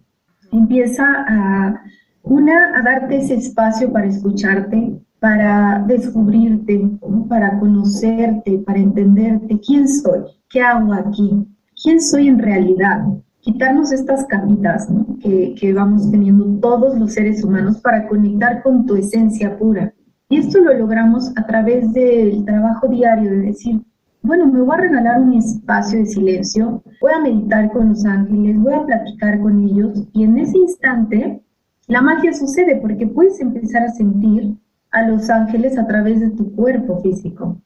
Empieza 0.51 1.05
a, 1.05 1.83
una, 2.23 2.79
a 2.79 2.81
darte 2.81 3.17
ese 3.17 3.35
espacio 3.35 3.93
para 3.93 4.07
escucharte, 4.07 4.99
para 5.19 5.83
descubrirte, 5.87 6.97
para 7.29 7.59
conocerte, 7.59 8.57
para 8.65 8.79
entenderte, 8.79 9.59
quién 9.59 9.87
soy, 9.87 10.21
qué 10.49 10.61
hago 10.61 10.93
aquí, 10.93 11.45
quién 11.83 12.01
soy 12.01 12.27
en 12.27 12.39
realidad, 12.39 13.05
quitarnos 13.45 13.91
estas 13.91 14.25
capitas 14.25 14.89
que, 15.21 15.53
que 15.53 15.71
vamos 15.71 16.09
teniendo 16.09 16.45
todos 16.59 16.97
los 16.97 17.13
seres 17.13 17.43
humanos 17.43 17.79
para 17.79 18.07
conectar 18.07 18.63
con 18.63 18.87
tu 18.87 18.95
esencia 18.95 19.55
pura. 19.59 19.93
Y 20.29 20.39
esto 20.39 20.59
lo 20.59 20.73
logramos 20.73 21.31
a 21.37 21.45
través 21.45 21.93
del 21.93 22.43
trabajo 22.43 22.87
diario, 22.87 23.29
de 23.29 23.37
decir, 23.37 23.81
bueno, 24.23 24.47
me 24.47 24.61
voy 24.61 24.75
a 24.75 24.81
regalar 24.81 25.21
un 25.21 25.35
espacio 25.35 25.99
de 25.99 26.07
silencio, 26.07 26.81
voy 26.99 27.11
a 27.13 27.21
meditar 27.21 27.71
con 27.71 27.89
los 27.89 28.03
ángeles, 28.03 28.57
voy 28.57 28.73
a 28.73 28.83
platicar 28.83 29.39
con 29.39 29.63
ellos 29.63 30.07
y 30.13 30.23
en 30.23 30.39
ese 30.39 30.57
instante 30.57 31.43
la 31.87 32.01
magia 32.01 32.33
sucede 32.33 32.77
porque 32.77 33.05
puedes 33.05 33.39
empezar 33.39 33.83
a 33.83 33.91
sentir 33.91 34.57
a 34.89 35.07
los 35.07 35.29
ángeles 35.29 35.77
a 35.77 35.85
través 35.85 36.19
de 36.19 36.31
tu 36.31 36.51
cuerpo 36.55 36.99
físico 37.01 37.61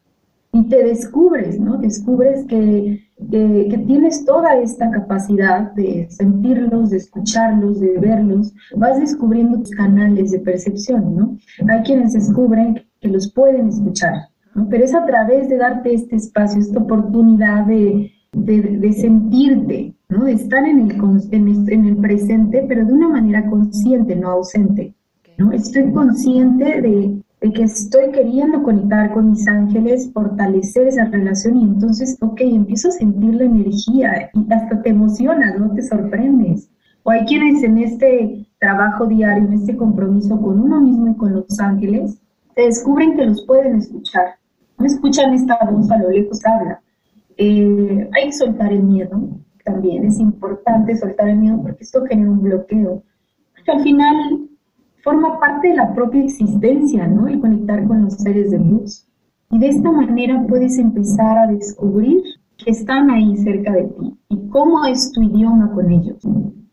y 0.52 0.68
te 0.68 0.84
descubres, 0.84 1.60
¿no? 1.60 1.78
Descubres 1.78 2.46
que, 2.46 3.08
que, 3.30 3.84
tienes 3.86 4.26
toda 4.26 4.56
esta 4.58 4.90
capacidad 4.90 5.72
de 5.74 6.08
sentirlos, 6.10 6.90
de 6.90 6.98
escucharlos, 6.98 7.80
de 7.80 8.00
verlos, 8.00 8.54
vas 8.76 9.00
descubriendo 9.00 9.60
tus 9.60 9.72
canales 9.72 10.32
de 10.32 10.40
percepción, 10.40 11.16
¿no? 11.16 11.38
Hay 11.70 11.84
quienes 11.84 12.14
descubren 12.14 12.82
que 13.00 13.10
los 13.10 13.32
pueden 13.32 13.68
escuchar, 13.68 14.14
¿no? 14.56 14.68
Pero 14.70 14.86
es 14.86 14.96
a 14.96 15.06
través 15.06 15.50
de 15.50 15.58
darte 15.58 15.94
este 15.94 16.16
espacio, 16.16 16.60
esta 16.60 16.80
oportunidad 16.80 17.66
de, 17.66 18.12
de, 18.32 18.62
de 18.62 18.94
sentirte, 18.94 19.94
¿no? 20.10 20.26
De 20.26 20.32
estar 20.32 20.66
en 20.66 20.80
el, 20.80 21.70
en 21.72 21.86
el 21.86 21.98
presente, 21.98 22.66
pero 22.68 22.86
de 22.86 22.94
una 22.94 23.10
manera 23.10 23.48
consciente, 23.48 24.16
no 24.16 24.32
ausente, 24.32 24.96
¿no? 25.38 25.52
Estoy 25.52 25.92
consciente 25.92 26.82
de 26.82 27.22
de 27.42 27.54
que 27.54 27.64
estoy 27.64 28.12
queriendo 28.12 28.64
conectar 28.64 29.14
con 29.14 29.32
mis 29.32 29.48
ángeles, 29.48 30.12
fortalecer 30.14 30.88
esa 30.88 31.06
relación 31.06 31.58
y 31.58 31.64
entonces, 31.64 32.18
ok, 32.22 32.42
empiezo 32.42 32.90
a 32.90 32.92
sentir 32.92 33.36
la 33.36 33.46
energía 33.46 34.30
y 34.34 34.54
hasta 34.54 34.82
te 34.82 34.90
emocionas, 34.90 35.58
no 35.58 35.74
te 35.74 35.82
sorprendes. 35.82 36.70
O 37.04 37.12
hay 37.12 37.26
quienes 37.26 37.64
en 37.64 37.78
este 37.78 38.46
trabajo 38.60 39.06
diario, 39.06 39.46
en 39.46 39.54
este 39.54 39.78
compromiso 39.78 40.40
con 40.42 40.60
uno 40.60 40.82
mismo 40.82 41.08
y 41.08 41.16
con 41.16 41.34
los 41.34 41.60
ángeles, 41.60 42.20
te 42.56 42.64
descubren 42.64 43.16
que 43.16 43.26
los 43.26 43.46
pueden 43.46 43.78
escuchar. 43.78 44.36
No 44.78 44.86
escuchan 44.86 45.34
esta 45.34 45.58
voz 45.72 45.90
a 45.92 45.98
lo 45.98 46.10
lejos 46.10 46.46
habla. 46.46 46.82
Eh, 47.38 48.10
hay 48.14 48.26
que 48.26 48.34
soltar 48.34 48.74
el 48.74 48.84
miedo 48.84 49.18
también, 49.64 50.06
es 50.06 50.20
importante 50.20 50.98
soltar 50.98 51.30
el 51.30 51.38
miedo 51.38 51.62
porque 51.62 51.84
esto 51.84 52.04
genera 52.06 52.32
un 52.32 52.42
bloqueo. 52.42 53.02
Porque 53.56 53.72
al 53.72 53.82
final 53.82 54.49
forma 55.04 55.40
parte 55.40 55.70
de 55.70 55.76
la 55.76 55.94
propia 55.94 56.24
existencia, 56.24 57.08
¿no? 57.08 57.28
El 57.28 57.40
conectar 57.40 57.86
con 57.88 58.04
los 58.04 58.16
seres 58.16 58.52
de 58.52 58.60
luz. 58.60 59.08
Y 59.52 59.60
de 59.60 59.70
esta 59.70 59.92
manera 59.92 60.46
puedes 60.48 60.78
empezar 60.78 61.38
a 61.38 61.48
descubrir 61.48 62.22
que 62.58 62.72
están 62.72 63.10
ahí 63.10 63.36
cerca 63.38 63.72
de 63.74 63.84
ti 63.84 64.18
y 64.30 64.50
cómo 64.50 64.86
es 64.86 65.12
tu 65.12 65.22
idioma 65.24 65.72
con 65.74 65.92
ellos. 65.92 66.18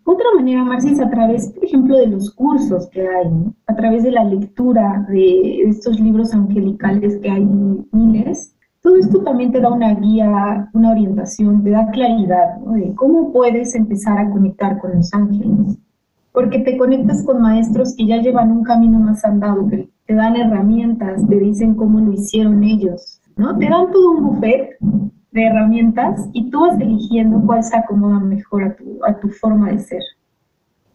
Otra 0.04 0.26
manera, 0.36 0.62
Marcia, 0.62 0.92
es 0.92 1.00
a 1.00 1.10
través, 1.10 1.48
por 1.52 1.64
ejemplo, 1.64 1.96
de 1.96 2.06
los 2.06 2.32
cursos 2.32 2.88
que 2.90 3.00
hay, 3.00 3.28
a 3.66 3.74
través 3.74 4.04
de 4.04 4.12
la 4.12 4.24
lectura 4.24 5.04
de 5.08 5.62
estos 5.62 5.98
libros 5.98 6.32
angelicales 6.32 7.18
que 7.18 7.30
hay 7.30 7.44
miles. 7.92 8.54
Todo 8.82 8.96
esto 8.96 9.22
también 9.22 9.50
te 9.50 9.60
da 9.60 9.72
una 9.72 9.94
guía, 9.94 10.70
una 10.74 10.92
orientación, 10.92 11.64
te 11.64 11.70
da 11.70 11.90
claridad 11.90 12.56
de 12.58 12.94
cómo 12.94 13.32
puedes 13.32 13.74
empezar 13.74 14.18
a 14.18 14.30
conectar 14.30 14.78
con 14.78 14.94
los 14.94 15.12
ángeles. 15.12 15.76
Porque 16.36 16.58
te 16.58 16.76
conectas 16.76 17.24
con 17.24 17.40
maestros 17.40 17.94
que 17.96 18.06
ya 18.06 18.18
llevan 18.18 18.52
un 18.52 18.62
camino 18.62 18.98
más 18.98 19.24
andado, 19.24 19.66
que 19.70 19.88
te 20.04 20.12
dan 20.12 20.36
herramientas, 20.36 21.26
te 21.26 21.36
dicen 21.36 21.74
cómo 21.74 21.98
lo 21.98 22.12
hicieron 22.12 22.62
ellos, 22.62 23.22
¿no? 23.36 23.56
Te 23.56 23.66
dan 23.70 23.90
todo 23.90 24.10
un 24.10 24.24
buffet 24.24 24.76
de 25.30 25.46
herramientas 25.46 26.28
y 26.34 26.50
tú 26.50 26.60
vas 26.60 26.78
eligiendo 26.78 27.40
cuál 27.46 27.64
se 27.64 27.74
acomoda 27.74 28.20
mejor 28.20 28.64
a 28.64 28.76
tu, 28.76 29.02
a 29.06 29.18
tu 29.18 29.30
forma 29.30 29.70
de 29.70 29.78
ser. 29.78 30.02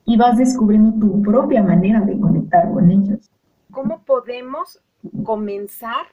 Y 0.06 0.16
vas 0.16 0.38
descubriendo 0.38 0.94
tu 1.00 1.24
propia 1.24 1.64
manera 1.64 2.02
de 2.02 2.20
conectar 2.20 2.72
con 2.72 2.92
ellos. 2.92 3.32
¿Cómo 3.72 4.04
podemos 4.06 4.80
comenzar 5.24 6.06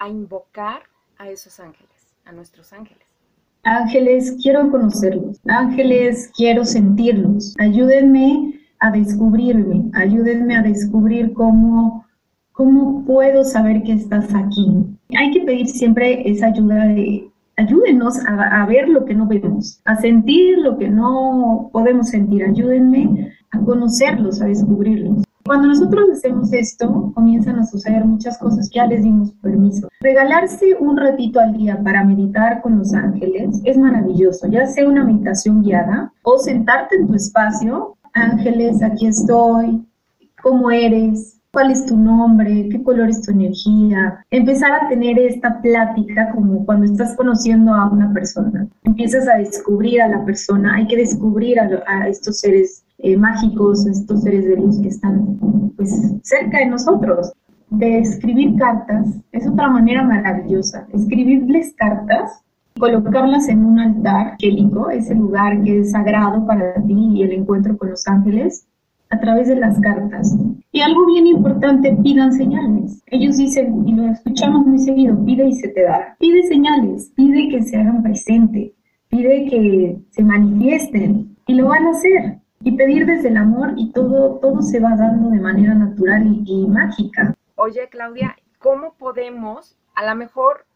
a 0.00 0.08
invocar 0.08 0.80
a 1.16 1.28
esos 1.28 1.60
ángeles, 1.60 2.12
a 2.24 2.32
nuestros 2.32 2.72
ángeles? 2.72 3.07
Ángeles, 3.64 4.36
quiero 4.42 4.70
conocerlos. 4.70 5.40
Ángeles, 5.46 6.30
quiero 6.36 6.64
sentirlos. 6.64 7.54
Ayúdenme 7.58 8.54
a 8.80 8.90
descubrirme. 8.90 9.90
Ayúdenme 9.94 10.56
a 10.56 10.62
descubrir 10.62 11.32
cómo, 11.32 12.04
cómo 12.52 13.04
puedo 13.04 13.44
saber 13.44 13.82
que 13.82 13.92
estás 13.92 14.34
aquí. 14.34 14.66
Hay 15.18 15.30
que 15.32 15.40
pedir 15.40 15.66
siempre 15.68 16.28
esa 16.30 16.46
ayuda 16.46 16.86
de 16.86 17.28
ayúdenos 17.58 18.18
a, 18.26 18.64
ver 18.66 18.88
lo 18.88 19.04
que 19.04 19.14
no 19.14 19.26
vemos, 19.26 19.80
a 19.84 19.96
sentir 19.96 20.58
lo 20.58 20.78
que 20.78 20.88
no 20.88 21.70
podemos 21.72 22.08
sentir, 22.08 22.44
ayúdenme 22.44 23.32
a 23.50 23.58
conocerlos, 23.58 24.40
a 24.40 24.46
descubrirlos. 24.46 25.24
Cuando 25.48 25.68
nosotros 25.68 26.10
hacemos 26.12 26.52
esto, 26.52 27.10
comienzan 27.14 27.58
a 27.58 27.64
suceder 27.64 28.04
muchas 28.04 28.36
cosas 28.36 28.68
ya 28.70 28.84
les 28.84 29.02
dimos 29.02 29.32
permiso. 29.40 29.88
Regalarse 30.00 30.76
un 30.78 30.94
ratito 30.98 31.40
al 31.40 31.56
día 31.56 31.82
para 31.82 32.04
meditar 32.04 32.60
con 32.60 32.76
los 32.76 32.92
ángeles 32.92 33.58
es 33.64 33.78
maravilloso, 33.78 34.46
ya 34.48 34.66
sea 34.66 34.86
una 34.86 35.04
meditación 35.04 35.62
guiada 35.62 36.12
o 36.22 36.36
sentarte 36.36 36.96
en 36.96 37.06
tu 37.06 37.14
espacio, 37.14 37.96
ángeles, 38.12 38.82
aquí 38.82 39.06
estoy, 39.06 39.82
¿cómo 40.42 40.70
eres? 40.70 41.38
cuál 41.50 41.70
es 41.70 41.86
tu 41.86 41.96
nombre, 41.96 42.68
qué 42.70 42.82
color 42.82 43.08
es 43.08 43.22
tu 43.22 43.32
energía, 43.32 44.24
empezar 44.30 44.70
a 44.72 44.88
tener 44.88 45.18
esta 45.18 45.60
plática 45.62 46.30
como 46.32 46.64
cuando 46.66 46.84
estás 46.84 47.16
conociendo 47.16 47.74
a 47.74 47.88
una 47.88 48.12
persona. 48.12 48.68
Empiezas 48.84 49.26
a 49.26 49.38
descubrir 49.38 50.02
a 50.02 50.08
la 50.08 50.24
persona, 50.24 50.74
hay 50.74 50.86
que 50.86 50.98
descubrir 50.98 51.58
a, 51.58 52.06
estos 52.06 52.40
seres 52.40 52.84
eh, 52.98 53.16
mágicos, 53.16 53.86
estos 53.86 54.22
seres 54.22 54.46
de 54.46 54.56
luz 54.56 54.80
que 54.80 54.88
están 54.88 55.72
pues 55.76 56.14
cerca 56.22 56.58
de 56.58 56.66
nosotros. 56.66 57.32
De 57.70 57.98
escribir 57.98 58.56
cartas 58.56 59.08
es 59.32 59.46
otra 59.46 59.68
manera 59.68 60.02
maravillosa. 60.02 60.86
Escribirles 60.92 61.74
cartas 61.76 62.42
colocarlas 62.78 63.48
en 63.48 63.64
un 63.64 63.78
altar 63.78 64.32
angélico, 64.32 64.90
ese 64.90 65.14
lugar 65.14 65.62
que 65.62 65.80
es 65.80 65.90
sagrado 65.90 66.46
para 66.46 66.74
ti 66.86 67.10
y 67.14 67.22
el 67.22 67.32
encuentro 67.32 67.76
con 67.76 67.90
los 67.90 68.06
ángeles, 68.06 68.66
a 69.10 69.18
través 69.18 69.48
de 69.48 69.56
las 69.56 69.78
cartas. 69.80 70.36
Y 70.70 70.80
algo 70.80 71.06
bien 71.06 71.26
importante, 71.26 71.96
pidan 72.02 72.32
señales. 72.32 73.02
Ellos 73.06 73.36
dicen, 73.36 73.86
y 73.86 73.94
lo 73.94 74.04
escuchamos 74.04 74.66
muy 74.66 74.78
seguido, 74.78 75.22
pide 75.24 75.48
y 75.48 75.52
se 75.52 75.68
te 75.68 75.82
da. 75.82 76.16
Pide 76.18 76.42
señales, 76.44 77.10
pide 77.16 77.48
que 77.48 77.62
se 77.62 77.76
hagan 77.76 78.02
presente, 78.02 78.74
pide 79.08 79.46
que 79.46 79.98
se 80.10 80.22
manifiesten 80.22 81.36
y 81.46 81.54
lo 81.54 81.68
van 81.68 81.86
a 81.86 81.90
hacer. 81.90 82.38
Y 82.60 82.76
pedir 82.76 83.06
desde 83.06 83.28
el 83.28 83.36
amor 83.36 83.72
y 83.76 83.92
todo, 83.92 84.38
todo 84.40 84.62
se 84.62 84.80
va 84.80 84.96
dando 84.96 85.30
de 85.30 85.40
manera 85.40 85.74
natural 85.74 86.26
y, 86.26 86.42
y 86.46 86.66
mágica. 86.66 87.34
Oye, 87.54 87.88
Claudia, 87.88 88.36
¿cómo 88.58 88.94
podemos 88.94 89.76
a 89.94 90.06
lo 90.06 90.14
mejor 90.14 90.66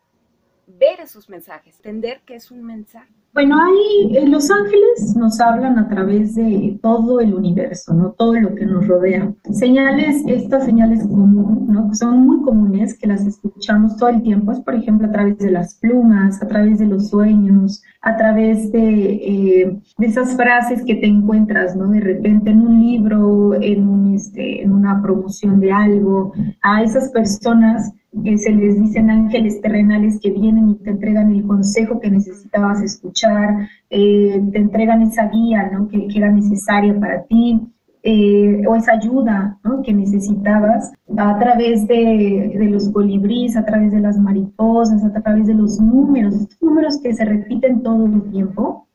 ver 0.66 1.00
esos 1.00 1.28
mensajes, 1.28 1.76
entender 1.76 2.22
que 2.24 2.34
es 2.36 2.50
un 2.50 2.62
mensaje? 2.64 3.12
Bueno, 3.34 3.56
hay, 3.58 4.14
eh, 4.14 4.28
los 4.28 4.50
ángeles 4.50 5.16
nos 5.16 5.40
hablan 5.40 5.78
a 5.78 5.88
través 5.88 6.34
de 6.34 6.78
todo 6.82 7.18
el 7.18 7.32
universo, 7.32 7.94
¿no? 7.94 8.12
Todo 8.12 8.34
lo 8.34 8.54
que 8.54 8.66
nos 8.66 8.86
rodea. 8.86 9.32
Señales, 9.50 10.22
estas 10.26 10.66
señales 10.66 11.06
comunes, 11.06 11.66
¿no? 11.66 11.94
Son 11.94 12.26
muy 12.26 12.42
comunes, 12.42 12.98
que 12.98 13.06
las 13.06 13.26
escuchamos 13.26 13.96
todo 13.96 14.10
el 14.10 14.20
tiempo, 14.22 14.52
es 14.52 14.60
por 14.60 14.74
ejemplo 14.74 15.08
a 15.08 15.12
través 15.12 15.38
de 15.38 15.50
las 15.50 15.76
plumas, 15.76 16.42
a 16.42 16.46
través 16.46 16.78
de 16.78 16.84
los 16.84 17.08
sueños, 17.08 17.82
a 18.02 18.18
través 18.18 18.70
de, 18.70 19.14
eh, 19.14 19.80
de 19.96 20.06
esas 20.06 20.36
frases 20.36 20.84
que 20.84 20.96
te 20.96 21.06
encuentras, 21.06 21.74
¿no? 21.74 21.88
De 21.88 22.00
repente 22.00 22.50
en 22.50 22.60
un 22.60 22.80
libro, 22.80 23.54
en, 23.54 23.88
un, 23.88 24.14
este, 24.14 24.62
en 24.62 24.72
una 24.72 25.00
promoción 25.00 25.58
de 25.58 25.72
algo, 25.72 26.34
a 26.60 26.82
esas 26.82 27.08
personas 27.08 27.92
se 28.12 28.50
les 28.50 28.78
dicen 28.78 29.11
ángeles 29.11 29.61
terrenales 29.61 30.21
que 30.21 30.31
vienen 30.31 30.71
y 30.71 30.75
te 30.76 30.90
entregan 30.90 31.33
el 31.33 31.47
consejo 31.47 31.99
que 31.99 32.11
necesitabas 32.11 32.83
escuchar, 32.83 33.69
eh, 33.88 34.42
te 34.52 34.59
entregan 34.59 35.02
esa 35.02 35.28
guía 35.28 35.71
¿no? 35.73 35.88
que, 35.88 36.07
era 36.14 36.31
necesaria 36.31 36.99
para 36.99 37.25
ti, 37.25 37.61
eh, 38.02 38.66
o 38.66 38.75
esa 38.75 38.92
ayuda 38.92 39.59
¿no? 39.64 39.83
que 39.83 39.95
necesitabas 39.95 40.92
a 41.16 41.38
través 41.38 41.87
de, 41.87 42.54
de, 42.59 42.66
los 42.69 42.90
colibríes, 42.90 43.57
a 43.57 43.64
través 43.64 43.92
de 43.92 44.00
las 44.00 44.19
mariposas, 44.19 45.02
a 45.04 45.23
través 45.23 45.47
de 45.47 45.54
los 45.54 45.81
números, 45.81 46.35
estos 46.35 46.61
números 46.61 47.00
que 47.02 47.14
se 47.14 47.25
repiten 47.25 47.83
todo 47.83 48.07
el 48.07 48.31
tiempo. 48.31 48.87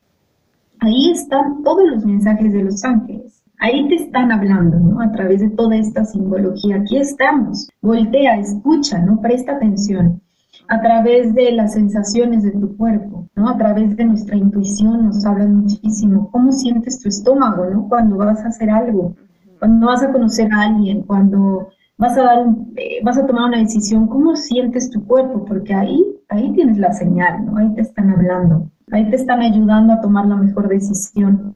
Ahí 0.80 1.12
están 1.12 1.64
todos 1.64 1.90
los 1.90 2.06
mensajes 2.06 2.54
de 2.54 2.64
los 2.64 2.84
ángeles. 2.84 3.37
Ahí 3.60 3.88
te 3.88 3.96
están 3.96 4.32
hablando, 4.32 4.80
¿no? 4.80 5.02
A 5.02 5.12
través 5.12 5.42
de 5.42 5.50
toda 5.50 5.76
esta 5.76 6.06
simbología. 6.06 6.76
Aquí 6.78 6.98
estamos. 6.98 7.68
Voltea, 7.82 8.38
escucha, 8.38 9.00
¿no? 9.00 9.20
Presta 9.20 9.54
atención. 9.54 10.22
A 10.68 10.80
través 10.82 11.34
de 11.34 11.52
las 11.54 11.74
sensaciones 11.74 12.44
de 12.44 12.52
tu 12.52 12.78
cuerpo, 12.78 13.28
¿no? 13.36 13.50
A 13.50 13.58
través 13.58 13.96
de 13.96 14.06
nuestra 14.06 14.36
intuición 14.36 15.06
nos 15.06 15.26
hablan 15.26 15.62
muchísimo. 15.62 16.30
¿Cómo 16.32 16.52
sientes 16.52 17.02
tu 17.02 17.10
estómago, 17.10 17.66
¿no? 17.70 17.90
Cuando 17.90 18.18
vas 18.18 18.44
a 18.44 18.50
hacer 18.50 18.70
algo, 18.70 19.16
cuando 19.60 19.88
vas 19.88 20.04
a 20.04 20.12
conocer 20.12 20.54
a 20.54 20.62
alguien, 20.62 21.02
cuando 21.02 21.70
vas 21.98 22.16
a 22.18 22.24
dar 22.24 22.46
eh, 22.76 23.00
vas 23.04 23.18
a 23.18 23.26
tomar 23.26 23.46
una 23.46 23.58
decisión, 23.58 24.08
¿cómo 24.08 24.36
sientes 24.36 24.92
tu 24.92 25.04
cuerpo? 25.06 25.46
Porque 25.46 25.74
ahí, 25.74 26.04
ahí 26.30 26.54
tienes 26.54 26.78
la 26.78 26.94
señal, 26.94 27.46
¿no? 27.46 27.58
Ahí 27.58 27.74
te 27.74 27.82
están 27.82 28.12
hablando, 28.12 28.70
ahí 28.92 29.10
te 29.10 29.16
están 29.16 29.42
ayudando 29.42 29.94
a 29.94 30.02
tomar 30.02 30.28
la 30.28 30.36
mejor 30.36 30.68
decisión. 30.68 31.56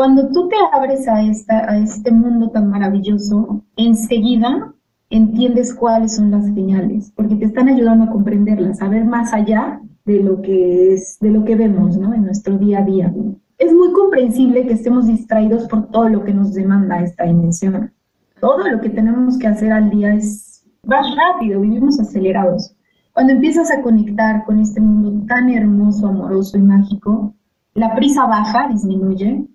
Cuando 0.00 0.28
tú 0.28 0.48
te 0.48 0.56
abres 0.72 1.06
a, 1.08 1.20
esta, 1.20 1.70
a 1.70 1.76
este 1.76 2.10
mundo 2.10 2.48
tan 2.48 2.70
maravilloso, 2.70 3.62
enseguida 3.76 4.72
entiendes 5.10 5.74
cuáles 5.74 6.16
son 6.16 6.30
las 6.30 6.46
señales, 6.46 7.12
porque 7.14 7.36
te 7.36 7.44
están 7.44 7.68
ayudando 7.68 8.04
a 8.04 8.10
comprenderlas, 8.10 8.80
a 8.80 8.88
ver 8.88 9.04
más 9.04 9.34
allá 9.34 9.78
de 10.06 10.20
lo 10.20 10.40
que 10.40 10.94
es, 10.94 11.18
de 11.20 11.28
lo 11.28 11.44
que 11.44 11.54
vemos, 11.54 11.98
¿no? 11.98 12.14
En 12.14 12.24
nuestro 12.24 12.56
día 12.56 12.78
a 12.78 12.84
día. 12.86 13.12
Es 13.58 13.74
muy 13.74 13.92
comprensible 13.92 14.66
que 14.66 14.72
estemos 14.72 15.06
distraídos 15.06 15.68
por 15.68 15.88
todo 15.88 16.08
lo 16.08 16.24
que 16.24 16.32
nos 16.32 16.54
demanda 16.54 17.02
esta 17.02 17.24
dimensión. 17.24 17.92
Todo 18.40 18.66
lo 18.68 18.80
que 18.80 18.88
tenemos 18.88 19.36
que 19.36 19.48
hacer 19.48 19.70
al 19.70 19.90
día 19.90 20.14
es 20.14 20.64
más 20.82 21.14
rápido, 21.14 21.60
vivimos 21.60 22.00
acelerados. 22.00 22.74
Cuando 23.12 23.34
empiezas 23.34 23.70
a 23.70 23.82
conectar 23.82 24.46
con 24.46 24.60
este 24.60 24.80
mundo 24.80 25.26
tan 25.26 25.50
hermoso, 25.50 26.08
amoroso 26.08 26.56
y 26.56 26.62
mágico, 26.62 27.34
la 27.74 27.94
prisa 27.94 28.24
baja, 28.24 28.66
disminuye, 28.68 29.46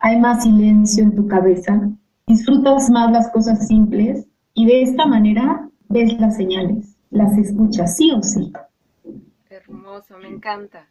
hay 0.00 0.18
más 0.18 0.42
silencio 0.42 1.04
en 1.04 1.14
tu 1.14 1.26
cabeza, 1.28 1.88
disfrutas 2.26 2.90
más 2.90 3.12
las 3.12 3.30
cosas 3.30 3.66
simples 3.68 4.26
y 4.54 4.66
de 4.66 4.82
esta 4.82 5.06
manera 5.06 5.68
ves 5.88 6.18
las 6.18 6.36
señales, 6.36 6.96
las 7.10 7.36
escuchas, 7.36 7.96
sí 7.96 8.10
o 8.12 8.22
sí. 8.22 8.52
Hermoso, 9.48 10.16
me 10.18 10.28
encanta. 10.28 10.86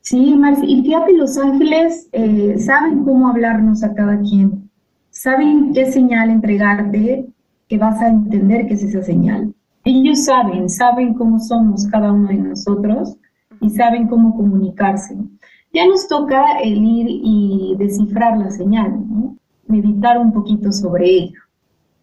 Sí, 0.00 0.34
Marci, 0.34 0.64
y 0.66 0.82
fíjate, 0.82 1.12
los 1.12 1.36
ángeles 1.36 2.08
eh, 2.12 2.58
saben 2.58 3.04
cómo 3.04 3.28
hablarnos 3.28 3.82
a 3.82 3.94
cada 3.94 4.18
quien, 4.20 4.70
saben 5.10 5.72
qué 5.74 5.92
señal 5.92 6.30
entregarte 6.30 7.26
que 7.68 7.78
vas 7.78 8.00
a 8.00 8.08
entender 8.08 8.66
que 8.66 8.74
es 8.74 8.82
esa 8.82 9.02
señal. 9.02 9.54
Ellos 9.84 10.24
saben, 10.24 10.70
saben 10.70 11.14
cómo 11.14 11.38
somos 11.38 11.86
cada 11.88 12.12
uno 12.12 12.28
de 12.28 12.36
nosotros 12.36 13.16
y 13.60 13.70
saben 13.70 14.08
cómo 14.08 14.34
comunicarse. 14.34 15.16
Ya 15.72 15.86
nos 15.86 16.08
toca 16.08 16.60
el 16.60 16.82
ir 16.84 17.06
y 17.08 17.76
descifrar 17.78 18.38
la 18.38 18.50
señal, 18.50 18.98
meditar 19.66 20.18
un 20.18 20.32
poquito 20.32 20.72
sobre 20.72 21.06
ello. 21.06 21.40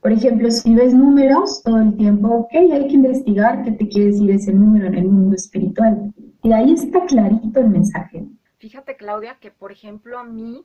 Por 0.01 0.11
ejemplo, 0.11 0.51
si 0.51 0.75
ves 0.75 0.93
números 0.93 1.63
todo 1.63 1.79
el 1.79 1.97
tiempo, 1.97 2.27
ok, 2.27 2.53
hay 2.53 2.87
que 2.87 2.93
investigar 2.93 3.63
qué 3.63 3.71
te 3.71 3.87
quiere 3.87 4.11
decir 4.11 4.29
ese 4.29 4.53
número 4.53 4.85
en 4.85 4.95
el 4.95 5.05
mundo 5.05 5.35
espiritual. 5.35 6.13
Y 6.43 6.53
ahí 6.53 6.73
está 6.73 7.05
clarito 7.07 7.59
el 7.59 7.69
mensaje. 7.69 8.23
Fíjate, 8.59 8.97
Claudia, 8.97 9.37
que 9.39 9.49
por 9.49 9.71
ejemplo 9.71 10.19
a 10.19 10.23
mí 10.23 10.63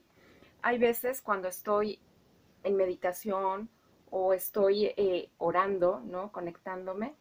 hay 0.61 0.77
veces 0.77 1.23
cuando 1.23 1.49
estoy 1.49 1.99
en 2.65 2.77
meditación 2.77 3.71
o 4.11 4.35
estoy 4.35 4.91
eh, 4.97 5.31
orando, 5.39 6.03
¿no? 6.05 6.31
Conectándome, 6.33 7.15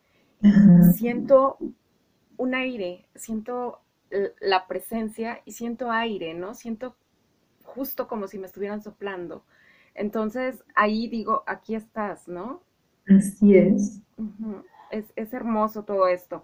siento 0.94 1.58
un 2.36 2.54
aire, 2.54 3.06
siento 3.16 3.80
la 4.40 4.68
presencia 4.68 5.42
y 5.46 5.52
siento 5.52 5.92
aire, 5.92 6.34
¿no? 6.34 6.56
Siento 6.56 6.96
justo 7.64 8.08
como 8.08 8.28
si 8.28 8.40
me 8.40 8.48
estuvieran 8.48 8.82
soplando. 8.82 9.44
Entonces 9.94 10.64
ahí 10.76 11.08
digo, 11.08 11.44
aquí 11.46 11.76
estás, 11.76 12.28
¿no? 12.28 12.64
Así 13.08 13.58
es. 13.58 14.02
es, 14.92 15.34
hermoso 15.34 15.84
todo 15.84 16.08
esto. 16.08 16.44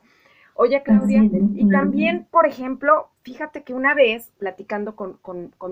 Oye, 0.56 0.82
Claudia, 0.84 1.22
y 1.24 1.70
también, 1.70 2.28
por 2.32 2.46
ejemplo, 2.46 3.10
fíjate 3.24 3.64
que 3.64 3.74
una 3.74 3.94
vez 3.94 4.32
platicando 4.38 4.96
con, 4.96 5.20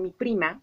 mi 0.02 0.10
prima, 0.10 0.60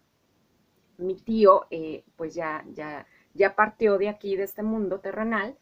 mi 0.96 1.16
tío, 1.16 1.66
eh, 1.70 2.04
pues 2.14 2.32
ya, 2.34 2.64
ya, 2.72 3.04
ya 3.34 3.56
partió 3.56 3.98
de 3.98 4.08
aquí, 4.08 4.36
de 4.36 4.44
este 4.44 4.62
mundo 4.62 5.00
terrenal, 5.00 5.56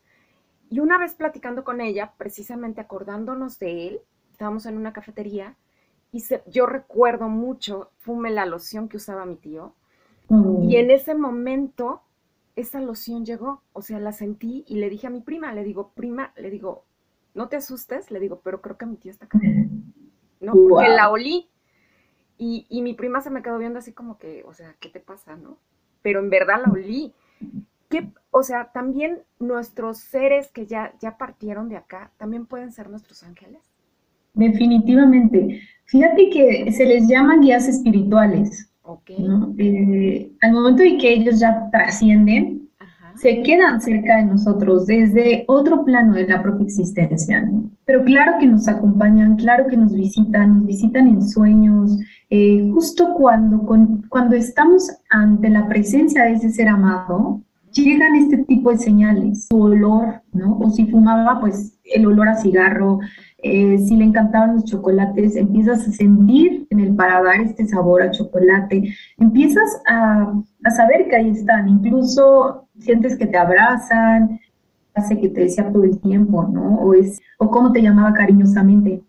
y 0.68 0.80
una 0.80 0.98
vez 0.98 1.14
platicando 1.14 1.64
con 1.64 1.80
ella, 1.80 2.12
precisamente 2.18 2.82
acordándonos 2.82 3.58
de 3.58 3.88
él, 3.88 4.00
estábamos 4.40 4.64
en 4.64 4.78
una 4.78 4.94
cafetería, 4.94 5.54
y 6.12 6.24
yo 6.46 6.64
recuerdo 6.64 7.28
mucho, 7.28 7.90
fume 7.98 8.30
la 8.30 8.46
loción 8.46 8.88
que 8.88 8.96
usaba 8.96 9.26
mi 9.26 9.36
tío, 9.36 9.74
mm. 10.30 10.62
y 10.62 10.76
en 10.76 10.90
ese 10.90 11.14
momento 11.14 12.00
esa 12.56 12.80
loción 12.80 13.26
llegó, 13.26 13.62
o 13.74 13.82
sea, 13.82 14.00
la 14.00 14.12
sentí 14.12 14.64
y 14.66 14.76
le 14.76 14.88
dije 14.88 15.08
a 15.08 15.10
mi 15.10 15.20
prima, 15.20 15.52
le 15.52 15.62
digo, 15.62 15.92
prima, 15.94 16.32
le 16.36 16.48
digo, 16.48 16.86
no 17.34 17.48
te 17.50 17.56
asustes, 17.56 18.10
le 18.10 18.18
digo, 18.18 18.40
pero 18.42 18.62
creo 18.62 18.78
que 18.78 18.86
mi 18.86 18.96
tío 18.96 19.12
está 19.12 19.26
acá. 19.26 19.38
No, 20.40 20.54
porque 20.54 20.88
la 20.88 21.10
olí. 21.10 21.50
Y, 22.38 22.66
y, 22.70 22.80
mi 22.80 22.94
prima 22.94 23.20
se 23.20 23.28
me 23.28 23.42
quedó 23.42 23.58
viendo 23.58 23.78
así 23.78 23.92
como 23.92 24.16
que, 24.16 24.42
o 24.44 24.54
sea, 24.54 24.74
¿qué 24.80 24.88
te 24.88 25.00
pasa, 25.00 25.36
no? 25.36 25.58
Pero 26.00 26.20
en 26.20 26.30
verdad 26.30 26.62
la 26.64 26.72
olí. 26.72 27.12
¿Qué, 27.90 28.10
o 28.30 28.42
sea, 28.42 28.72
también 28.72 29.22
nuestros 29.38 29.98
seres 29.98 30.50
que 30.50 30.66
ya, 30.66 30.94
ya 30.98 31.18
partieron 31.18 31.68
de 31.68 31.76
acá, 31.76 32.12
también 32.16 32.46
pueden 32.46 32.72
ser 32.72 32.88
nuestros 32.88 33.22
ángeles. 33.22 33.69
Definitivamente. 34.34 35.60
Fíjate 35.86 36.30
que 36.30 36.72
se 36.72 36.84
les 36.84 37.08
llaman 37.08 37.40
guías 37.40 37.68
espirituales. 37.68 38.70
Eh, 39.58 40.32
al 40.42 40.52
momento 40.52 40.82
de 40.82 40.98
que 40.98 41.12
ellos 41.12 41.40
ya 41.40 41.68
trascienden, 41.70 42.68
se 43.16 43.42
quedan 43.42 43.80
cerca 43.80 44.16
de 44.16 44.24
nosotros 44.24 44.86
desde 44.86 45.44
otro 45.46 45.84
plano 45.84 46.14
de 46.14 46.26
la 46.26 46.42
propia 46.42 46.64
existencia. 46.64 47.50
Pero 47.84 48.04
claro 48.04 48.32
que 48.40 48.46
nos 48.46 48.66
acompañan, 48.66 49.36
claro 49.36 49.66
que 49.68 49.76
nos 49.76 49.92
visitan, 49.92 50.58
nos 50.58 50.66
visitan 50.66 51.06
en 51.06 51.22
sueños, 51.22 51.98
eh, 52.30 52.70
justo 52.72 53.14
cuando, 53.14 53.66
cuando 54.08 54.36
estamos 54.36 54.90
ante 55.10 55.50
la 55.50 55.68
presencia 55.68 56.24
de 56.24 56.32
ese 56.32 56.50
ser 56.50 56.68
amado, 56.68 57.42
llegan 57.72 58.16
este 58.16 58.38
tipo 58.38 58.70
de 58.70 58.78
señales, 58.78 59.48
su 59.48 59.60
olor, 59.60 60.22
¿no? 60.32 60.58
O 60.58 60.70
si 60.70 60.86
fumaba, 60.86 61.40
pues 61.40 61.78
el 61.84 62.06
olor 62.06 62.28
a 62.28 62.36
cigarro, 62.36 63.00
eh, 63.42 63.78
si 63.78 63.96
le 63.96 64.04
encantaban 64.04 64.54
los 64.54 64.64
chocolates, 64.64 65.36
empiezas 65.36 65.86
a 65.86 65.92
sentir 65.92 66.66
en 66.70 66.80
el 66.80 66.94
paladar 66.94 67.40
este 67.40 67.66
sabor 67.66 68.02
a 68.02 68.10
chocolate, 68.10 68.94
empiezas 69.18 69.82
a, 69.88 70.34
saber 70.76 71.08
que 71.08 71.16
ahí 71.16 71.30
están, 71.30 71.68
incluso 71.68 72.68
sientes 72.78 73.16
que 73.16 73.26
te 73.26 73.38
abrazan, 73.38 74.38
hace 74.94 75.18
que 75.18 75.28
te 75.28 75.42
decía 75.42 75.70
todo 75.72 75.84
el 75.84 75.98
tiempo, 76.00 76.48
¿no? 76.52 76.76
O, 76.76 76.94
es, 76.94 77.20
o 77.38 77.50
cómo 77.50 77.72
te 77.72 77.82
llamaba 77.82 78.12
cariñosamente. 78.12 79.02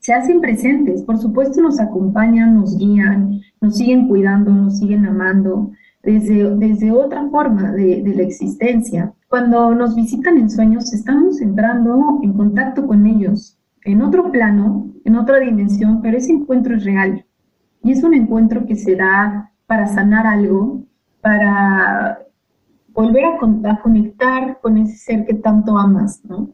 Se 0.00 0.12
hacen 0.12 0.40
presentes, 0.40 1.02
por 1.02 1.18
supuesto 1.18 1.60
nos 1.60 1.80
acompañan, 1.80 2.54
nos 2.54 2.78
guían, 2.78 3.40
nos 3.60 3.76
siguen 3.76 4.08
cuidando, 4.08 4.50
nos 4.50 4.78
siguen 4.78 5.06
amando 5.06 5.70
desde, 6.02 6.54
desde 6.56 6.92
otra 6.92 7.28
forma 7.28 7.72
de, 7.72 8.02
de 8.02 8.14
la 8.14 8.22
existencia. 8.22 9.12
Cuando 9.28 9.74
nos 9.74 9.94
visitan 9.94 10.38
en 10.38 10.48
sueños, 10.48 10.92
estamos 10.92 11.40
entrando 11.40 12.20
en 12.22 12.32
contacto 12.32 12.86
con 12.86 13.06
ellos, 13.06 13.57
en 13.92 14.02
otro 14.02 14.30
plano, 14.30 14.92
en 15.04 15.16
otra 15.16 15.38
dimensión, 15.38 16.02
pero 16.02 16.18
ese 16.18 16.32
encuentro 16.32 16.76
es 16.76 16.84
real. 16.84 17.24
Y 17.82 17.92
es 17.92 18.02
un 18.02 18.14
encuentro 18.14 18.66
que 18.66 18.76
se 18.76 18.96
da 18.96 19.52
para 19.66 19.86
sanar 19.86 20.26
algo, 20.26 20.84
para 21.20 22.18
volver 22.92 23.24
a, 23.24 23.80
conectar 23.80 24.58
con 24.60 24.78
ese 24.78 24.96
ser 24.96 25.26
que 25.26 25.34
tanto 25.34 25.78
amas, 25.78 26.22
¿no? 26.24 26.50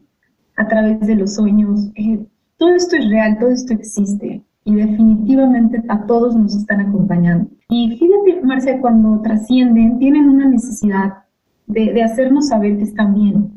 A 0.55 0.67
través 0.67 0.99
de 1.01 1.15
los 1.15 1.35
sueños. 1.35 1.91
Eh, 1.95 2.25
todo 2.57 2.69
esto 2.75 2.95
es 2.95 3.09
real, 3.09 3.37
todo 3.39 3.49
esto 3.51 3.73
existe 3.73 4.43
y 4.63 4.75
definitivamente 4.75 5.83
a 5.89 6.05
todos 6.05 6.35
nos 6.35 6.55
están 6.55 6.81
acompañando. 6.81 7.49
Y 7.69 7.97
fíjate, 7.97 8.41
Marcia, 8.43 8.81
cuando 8.81 9.21
trascienden, 9.21 9.99
tienen 9.99 10.27
una 10.27 10.47
necesidad 10.47 11.13
de, 11.67 11.93
de 11.93 12.03
hacernos 12.03 12.47
saber 12.47 12.77
que 12.77 12.83
están 12.83 13.13
bien, 13.13 13.54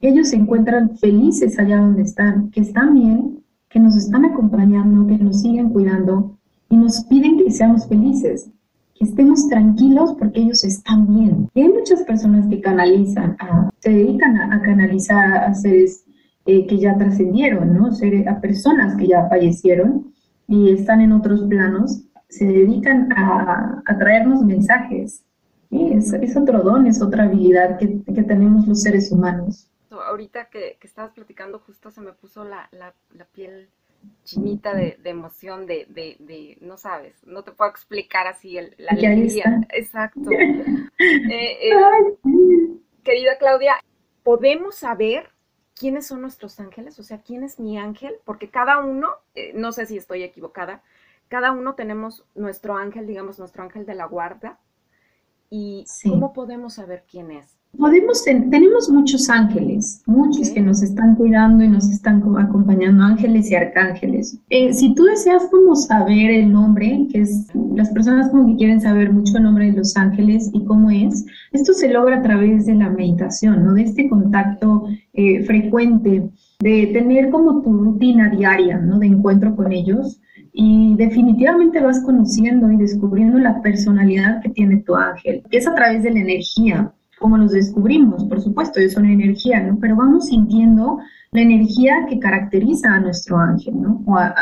ellos 0.00 0.30
se 0.30 0.36
encuentran 0.36 0.96
felices 0.96 1.58
allá 1.58 1.78
donde 1.78 2.02
están, 2.02 2.50
que 2.50 2.60
están 2.60 2.94
bien, 2.94 3.44
que 3.68 3.78
nos 3.78 3.96
están 3.96 4.24
acompañando, 4.24 5.06
que 5.06 5.22
nos 5.22 5.42
siguen 5.42 5.70
cuidando 5.70 6.38
y 6.70 6.76
nos 6.76 7.04
piden 7.04 7.38
que 7.38 7.50
seamos 7.50 7.86
felices, 7.86 8.50
que 8.94 9.04
estemos 9.04 9.46
tranquilos 9.48 10.14
porque 10.18 10.40
ellos 10.40 10.64
están 10.64 11.06
bien. 11.14 11.50
Y 11.54 11.60
hay 11.60 11.68
muchas 11.68 12.02
personas 12.02 12.46
que 12.48 12.60
canalizan, 12.60 13.36
se 13.78 13.90
dedican 13.90 14.36
a, 14.38 14.62
canalizar 14.62 15.44
a 15.44 15.54
seres 15.54 16.04
eh, 16.46 16.66
que 16.66 16.78
ya 16.78 16.96
trascendieron, 16.96 17.76
¿no? 17.76 17.88
a 17.88 18.40
personas 18.40 18.96
que 18.96 19.06
ya 19.06 19.28
fallecieron 19.28 20.12
y 20.48 20.70
están 20.70 21.02
en 21.02 21.12
otros 21.12 21.42
planos, 21.42 22.02
se 22.28 22.46
dedican 22.46 23.12
a, 23.12 23.82
traernos 23.98 24.42
mensajes. 24.42 25.24
Es, 25.70 26.36
otro 26.36 26.62
don, 26.62 26.86
es 26.86 27.00
otra 27.00 27.24
habilidad 27.24 27.78
que, 27.78 28.02
que 28.02 28.22
tenemos 28.22 28.66
los 28.66 28.82
seres 28.82 29.12
humanos 29.12 29.70
ahorita 29.92 30.50
que, 30.50 30.78
estabas 30.82 31.12
platicando, 31.12 31.58
justo 31.58 31.90
se 31.90 32.00
me 32.00 32.12
puso 32.12 32.44
la, 32.44 32.68
piel 33.32 33.70
chinita 34.24 34.74
de, 34.74 34.98
emoción, 35.04 35.66
de, 35.66 36.58
no 36.60 36.76
sabes, 36.76 37.24
no 37.26 37.44
te 37.44 37.52
puedo 37.52 37.70
explicar 37.70 38.26
así 38.26 38.56
el, 38.56 38.74
la 38.78 38.92
alegría. 38.92 39.60
Exacto. 39.70 40.30
Eh, 41.02 41.70
eh, 41.70 41.74
querida 43.02 43.38
Claudia, 43.38 43.82
¿podemos 44.22 44.74
saber 44.74 45.30
quiénes 45.74 46.06
son 46.06 46.20
nuestros 46.20 46.60
ángeles? 46.60 46.98
O 46.98 47.02
sea, 47.02 47.22
¿quién 47.22 47.42
es 47.42 47.58
mi 47.58 47.78
ángel? 47.78 48.16
Porque 48.26 48.50
cada 48.50 48.78
uno, 48.80 49.14
eh, 49.34 49.52
no 49.54 49.72
sé 49.72 49.86
si 49.86 49.96
estoy 49.96 50.22
equivocada, 50.22 50.82
cada 51.28 51.52
uno 51.52 51.74
tenemos 51.74 52.26
nuestro 52.34 52.76
ángel, 52.76 53.06
digamos, 53.06 53.38
nuestro 53.38 53.62
ángel 53.62 53.86
de 53.86 53.94
la 53.94 54.04
guarda. 54.04 54.58
¿Y 55.52 55.84
cómo 56.08 56.32
podemos 56.32 56.74
saber 56.74 57.04
quién 57.10 57.32
es? 57.32 57.56
Podemos, 57.76 58.24
tenemos 58.24 58.88
muchos 58.88 59.28
ángeles, 59.28 60.02
muchos 60.06 60.50
que 60.50 60.60
nos 60.60 60.80
están 60.82 61.16
cuidando 61.16 61.64
y 61.64 61.68
nos 61.68 61.88
están 61.88 62.22
acompañando, 62.38 63.02
ángeles 63.02 63.50
y 63.50 63.56
arcángeles. 63.56 64.38
Eh, 64.50 64.72
si 64.72 64.94
tú 64.94 65.04
deseas 65.04 65.46
como 65.50 65.74
saber 65.74 66.30
el 66.30 66.52
nombre, 66.52 67.06
que 67.10 67.22
es 67.22 67.48
las 67.74 67.90
personas 67.90 68.28
como 68.30 68.46
que 68.46 68.56
quieren 68.56 68.80
saber 68.80 69.12
mucho 69.12 69.36
el 69.36 69.44
nombre 69.44 69.70
de 69.70 69.78
los 69.78 69.96
ángeles 69.96 70.50
y 70.52 70.64
cómo 70.64 70.90
es, 70.90 71.24
esto 71.52 71.72
se 71.72 71.92
logra 71.92 72.18
a 72.18 72.22
través 72.22 72.66
de 72.66 72.74
la 72.74 72.90
meditación, 72.90 73.64
¿no? 73.64 73.74
De 73.74 73.82
este 73.82 74.08
contacto 74.08 74.84
eh, 75.14 75.44
frecuente, 75.44 76.30
de 76.60 76.86
tener 76.92 77.30
como 77.30 77.62
tu 77.62 77.72
rutina 77.72 78.30
diaria, 78.30 78.78
¿no? 78.78 78.98
De 78.98 79.06
encuentro 79.06 79.56
con 79.56 79.72
ellos 79.72 80.20
y 80.52 80.94
definitivamente 80.96 81.80
vas 81.80 82.02
conociendo 82.02 82.70
y 82.70 82.76
descubriendo 82.76 83.38
la 83.38 83.60
personalidad 83.62 84.42
que 84.42 84.50
tiene 84.50 84.78
tu 84.78 84.94
ángel, 84.96 85.42
que 85.50 85.58
es 85.58 85.66
a 85.66 85.74
través 85.74 86.02
de 86.02 86.12
la 86.12 86.20
energía 86.20 86.92
como 87.18 87.36
los 87.36 87.52
descubrimos, 87.52 88.24
por 88.24 88.40
supuesto, 88.40 88.80
ellos 88.80 88.94
son 88.94 89.04
energía, 89.04 89.60
¿no? 89.62 89.78
Pero 89.78 89.94
vamos 89.94 90.28
sintiendo 90.28 90.98
la 91.32 91.42
energía 91.42 92.06
que 92.08 92.18
caracteriza 92.18 92.94
a 92.94 93.00
nuestro 93.00 93.36
ángel, 93.36 93.78
¿no? 93.80 94.02
O 94.06 94.16
a, 94.16 94.34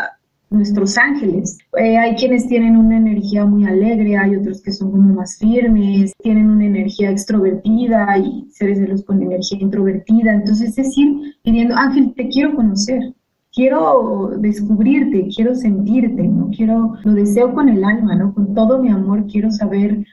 nuestros 0.51 0.97
ángeles. 0.97 1.59
Eh, 1.79 1.99
hay 1.99 2.15
quienes 2.15 2.47
tienen 2.49 2.77
una 2.77 2.97
energía 2.97 3.45
muy 3.45 3.67
alegre, 3.67 4.17
hay 4.17 4.37
otros 4.37 4.63
que 4.63 4.73
son 4.73 4.91
como 4.91 5.15
más 5.15 5.37
firmes, 5.39 6.13
tienen 6.23 6.51
una 6.51 6.65
energía 6.65 7.11
extrovertida 7.11 8.17
y 8.19 8.49
seres 8.51 8.81
de 8.81 8.89
luz 8.89 9.05
con 9.05 9.23
energía 9.23 9.59
introvertida. 9.61 10.33
Entonces, 10.33 10.77
es 10.79 10.97
ir 10.97 11.37
pidiendo, 11.43 11.77
ángel, 11.77 12.15
te 12.15 12.29
quiero 12.29 12.55
conocer, 12.55 13.15
quiero 13.53 14.33
descubrirte, 14.39 15.29
quiero 15.35 15.55
sentirte, 15.55 16.27
¿no? 16.27 16.51
Quiero, 16.51 16.95
lo 17.05 17.13
deseo 17.13 17.53
con 17.55 17.69
el 17.69 17.85
alma, 17.85 18.15
¿no? 18.15 18.35
Con 18.35 18.55
todo 18.55 18.83
mi 18.83 18.89
amor 18.91 19.27
quiero 19.27 19.51
saber 19.51 20.05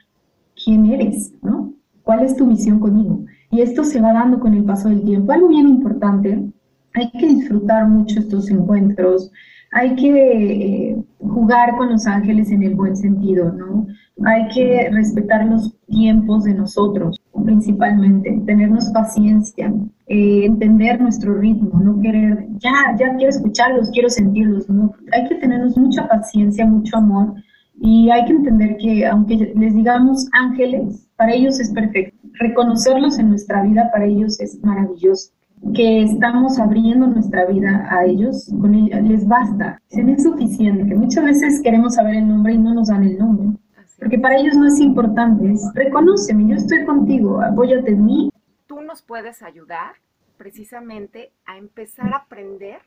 quién 0.62 0.86
eres, 0.86 1.34
¿no? 1.42 1.72
¿Cuál 2.02 2.24
es 2.24 2.36
tu 2.36 2.46
misión 2.46 2.80
conmigo? 2.80 3.24
Y 3.50 3.60
esto 3.60 3.84
se 3.84 4.00
va 4.00 4.12
dando 4.12 4.40
con 4.40 4.54
el 4.54 4.64
paso 4.64 4.88
del 4.88 5.04
tiempo. 5.04 5.32
Algo 5.32 5.48
bien 5.48 5.68
importante, 5.68 6.50
hay 6.94 7.10
que 7.12 7.26
disfrutar 7.26 7.88
mucho 7.88 8.20
estos 8.20 8.50
encuentros, 8.50 9.30
hay 9.72 9.94
que 9.96 10.90
eh, 10.90 11.04
jugar 11.18 11.76
con 11.76 11.92
los 11.92 12.06
ángeles 12.06 12.50
en 12.50 12.62
el 12.62 12.74
buen 12.74 12.96
sentido, 12.96 13.52
¿no? 13.52 13.86
Hay 14.24 14.48
que 14.48 14.88
respetar 14.90 15.44
los 15.46 15.76
tiempos 15.86 16.44
de 16.44 16.54
nosotros, 16.54 17.20
principalmente, 17.44 18.42
tenernos 18.46 18.90
paciencia, 18.90 19.72
eh, 20.06 20.44
entender 20.44 21.00
nuestro 21.00 21.34
ritmo, 21.34 21.80
no 21.80 22.00
querer, 22.00 22.46
ya, 22.58 22.96
ya 22.98 23.14
quiero 23.16 23.30
escucharlos, 23.30 23.90
quiero 23.90 24.08
sentirlos, 24.08 24.68
¿no? 24.68 24.92
Hay 25.12 25.28
que 25.28 25.36
tenernos 25.36 25.76
mucha 25.76 26.06
paciencia, 26.08 26.66
mucho 26.66 26.96
amor 26.96 27.34
y 27.80 28.10
hay 28.10 28.24
que 28.24 28.32
entender 28.32 28.76
que 28.78 29.06
aunque 29.06 29.52
les 29.54 29.74
digamos 29.74 30.28
ángeles, 30.32 31.06
para 31.16 31.32
ellos 31.32 31.60
es 31.60 31.70
perfecto. 31.70 32.16
Reconocerlos 32.34 33.18
en 33.18 33.30
nuestra 33.30 33.62
vida 33.62 33.90
para 33.92 34.06
ellos 34.06 34.40
es 34.40 34.62
maravilloso. 34.62 35.30
Que 35.74 36.02
estamos 36.02 36.58
abriendo 36.58 37.06
nuestra 37.06 37.46
vida 37.46 37.86
a 37.90 38.04
ellos, 38.04 38.52
con 38.60 38.74
ellos, 38.74 39.02
les 39.02 39.26
basta, 39.26 39.80
es 39.88 40.22
suficiente. 40.22 40.94
Muchas 40.94 41.24
veces 41.24 41.60
queremos 41.62 41.94
saber 41.94 42.16
el 42.16 42.28
nombre 42.28 42.54
y 42.54 42.58
no 42.58 42.74
nos 42.74 42.88
dan 42.88 43.04
el 43.04 43.18
nombre. 43.18 43.58
Porque 43.98 44.18
para 44.18 44.36
ellos 44.36 44.54
no 44.54 44.66
es 44.66 44.78
importante, 44.80 45.52
es 45.52 45.62
reconóceme, 45.74 46.48
yo 46.48 46.56
estoy 46.56 46.84
contigo, 46.84 47.40
apóyate 47.40 47.90
en 47.90 48.04
mí. 48.04 48.30
Tú 48.66 48.80
nos 48.80 49.02
puedes 49.02 49.42
ayudar 49.42 49.94
precisamente 50.36 51.32
a 51.46 51.56
empezar 51.56 52.12
a 52.12 52.18
aprender 52.18 52.78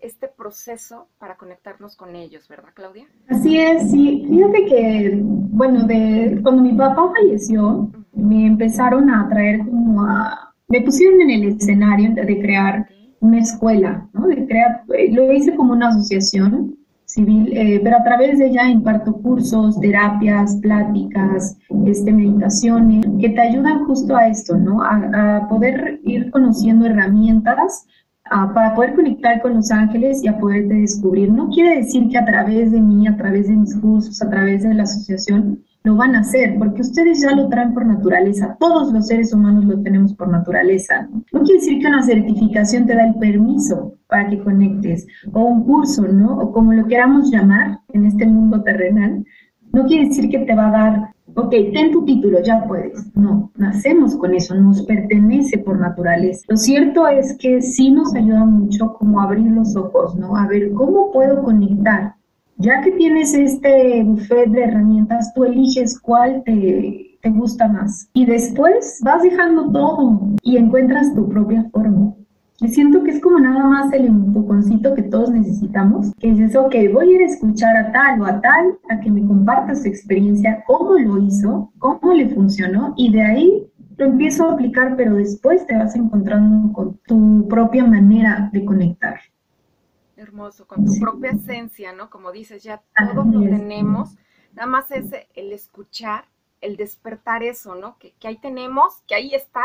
este 0.00 0.28
proceso 0.28 1.08
para 1.18 1.36
conectarnos 1.36 1.96
con 1.96 2.14
ellos, 2.16 2.48
¿verdad, 2.48 2.70
Claudia? 2.74 3.06
Así 3.28 3.58
es, 3.58 3.90
sí. 3.90 4.26
Fíjate 4.28 4.64
que, 4.66 5.20
bueno, 5.22 5.86
de 5.86 6.38
cuando 6.42 6.62
mi 6.62 6.72
papá 6.72 7.10
falleció, 7.12 7.90
me 8.12 8.46
empezaron 8.46 9.10
a 9.10 9.28
traer 9.28 9.60
como 9.60 10.02
a, 10.02 10.54
me 10.68 10.80
pusieron 10.82 11.20
en 11.22 11.30
el 11.30 11.44
escenario 11.56 12.14
de 12.14 12.40
crear 12.40 12.88
una 13.20 13.38
escuela, 13.38 14.08
¿no? 14.12 14.26
De 14.28 14.46
crear, 14.46 14.82
lo 14.86 15.32
hice 15.32 15.54
como 15.56 15.72
una 15.72 15.88
asociación 15.88 16.76
civil, 17.06 17.50
eh, 17.52 17.80
pero 17.82 17.96
a 17.96 18.04
través 18.04 18.38
de 18.38 18.48
ella 18.48 18.68
imparto 18.68 19.14
cursos, 19.14 19.80
terapias, 19.80 20.56
pláticas, 20.56 21.56
este, 21.86 22.12
meditaciones, 22.12 23.04
que 23.20 23.30
te 23.30 23.40
ayudan 23.40 23.84
justo 23.86 24.16
a 24.16 24.28
esto, 24.28 24.56
¿no? 24.56 24.82
A, 24.82 25.38
a 25.38 25.48
poder 25.48 26.00
ir 26.04 26.30
conociendo 26.30 26.86
herramientas 26.86 27.86
para 28.28 28.74
poder 28.74 28.94
conectar 28.94 29.40
con 29.40 29.54
los 29.54 29.70
ángeles 29.70 30.22
y 30.22 30.28
a 30.28 30.38
poderte 30.38 30.74
descubrir. 30.74 31.30
No 31.30 31.48
quiere 31.48 31.76
decir 31.76 32.08
que 32.08 32.18
a 32.18 32.24
través 32.24 32.72
de 32.72 32.80
mí, 32.80 33.06
a 33.06 33.16
través 33.16 33.48
de 33.48 33.56
mis 33.56 33.74
cursos, 33.76 34.20
a 34.20 34.28
través 34.28 34.62
de 34.62 34.74
la 34.74 34.82
asociación, 34.82 35.62
lo 35.86 35.94
van 35.94 36.16
a 36.16 36.20
hacer, 36.20 36.58
porque 36.58 36.82
ustedes 36.82 37.22
ya 37.22 37.30
lo 37.30 37.48
traen 37.48 37.72
por 37.72 37.86
naturaleza. 37.86 38.56
Todos 38.58 38.92
los 38.92 39.06
seres 39.06 39.32
humanos 39.32 39.66
lo 39.66 39.80
tenemos 39.82 40.12
por 40.14 40.28
naturaleza. 40.28 41.08
No, 41.32 41.42
quiere 41.44 41.60
decir 41.60 41.80
que 41.80 41.86
una 41.86 42.02
certificación 42.02 42.86
te 42.86 42.96
da 42.96 43.06
el 43.06 43.14
permiso 43.14 43.94
para 44.08 44.28
que 44.28 44.40
conectes, 44.40 45.06
o 45.32 45.44
un 45.44 45.62
curso, 45.62 46.02
¿no? 46.08 46.38
O 46.38 46.50
como 46.50 46.72
lo 46.72 46.86
queramos 46.86 47.30
llamar 47.30 47.78
en 47.92 48.04
este 48.04 48.26
mundo 48.26 48.64
terrenal, 48.64 49.24
no 49.72 49.86
quiere 49.86 50.08
decir 50.08 50.28
que 50.28 50.40
te 50.40 50.56
va 50.56 50.66
a 50.66 50.70
dar 50.72 51.16
ok, 51.36 51.50
ten 51.72 51.92
tu 51.92 52.04
título, 52.04 52.42
ya 52.42 52.64
puedes. 52.66 53.14
No, 53.14 53.52
nacemos 53.56 54.16
con 54.16 54.34
eso, 54.34 54.54
nos 54.56 54.82
pertenece 54.82 55.58
por 55.58 55.78
naturaleza. 55.78 56.44
Lo 56.48 56.56
cierto 56.56 57.06
es 57.06 57.36
que 57.38 57.62
sí 57.62 57.90
nos 57.90 58.12
ayuda 58.14 58.44
mucho 58.44 58.94
como 58.94 59.20
abrir 59.20 59.52
los 59.52 59.76
ojos, 59.76 60.16
¿no? 60.16 60.36
A 60.36 60.48
ver, 60.48 60.72
¿cómo 60.72 61.12
puedo 61.12 61.44
conectar? 61.44 62.15
Ya 62.58 62.80
que 62.80 62.92
tienes 62.92 63.34
este 63.34 64.02
buffet 64.02 64.50
de 64.50 64.64
herramientas, 64.64 65.32
tú 65.34 65.44
eliges 65.44 66.00
cuál 66.00 66.42
te, 66.44 67.18
te 67.20 67.30
gusta 67.30 67.68
más. 67.68 68.08
Y 68.14 68.24
después 68.24 68.98
vas 69.04 69.22
dejando 69.22 69.70
todo 69.70 70.20
y 70.42 70.56
encuentras 70.56 71.14
tu 71.14 71.28
propia 71.28 71.68
forma. 71.70 72.14
Y 72.60 72.68
siento 72.68 73.04
que 73.04 73.10
es 73.10 73.20
como 73.20 73.38
nada 73.38 73.62
más 73.64 73.92
el 73.92 74.06
empujoncito 74.06 74.94
que 74.94 75.02
todos 75.02 75.30
necesitamos, 75.30 76.12
que 76.18 76.30
dices, 76.30 76.56
ok, 76.56 76.74
voy 76.94 77.10
a 77.10 77.16
ir 77.16 77.20
a 77.20 77.26
escuchar 77.26 77.76
a 77.76 77.92
tal 77.92 78.22
o 78.22 78.24
a 78.24 78.40
tal, 78.40 78.78
a 78.88 79.00
que 79.00 79.10
me 79.10 79.26
comparta 79.26 79.74
su 79.74 79.86
experiencia, 79.86 80.64
cómo 80.66 80.94
lo 80.94 81.18
hizo, 81.18 81.70
cómo 81.78 82.14
le 82.14 82.30
funcionó, 82.30 82.94
y 82.96 83.12
de 83.12 83.22
ahí 83.22 83.66
lo 83.98 84.06
empiezo 84.06 84.48
a 84.48 84.52
aplicar, 84.54 84.96
pero 84.96 85.16
después 85.16 85.66
te 85.66 85.76
vas 85.76 85.94
encontrando 85.96 86.72
con 86.72 86.98
tu 87.06 87.46
propia 87.48 87.84
manera 87.84 88.48
de 88.52 88.64
conectar. 88.64 89.16
Hermoso, 90.26 90.66
con 90.66 90.84
tu 90.84 90.98
propia 90.98 91.30
esencia, 91.30 91.92
¿no? 91.92 92.10
Como 92.10 92.32
dices, 92.32 92.62
ya 92.62 92.82
todos 93.12 93.26
lo 93.26 93.40
tenemos, 93.40 94.16
nada 94.54 94.66
más 94.66 94.90
es 94.90 95.06
el 95.34 95.52
escuchar, 95.52 96.24
el 96.60 96.76
despertar 96.76 97.42
eso, 97.42 97.74
¿no? 97.74 97.96
Que, 97.98 98.12
que 98.18 98.28
ahí 98.28 98.38
tenemos, 98.38 99.02
que 99.06 99.14
ahí 99.14 99.34
está, 99.34 99.64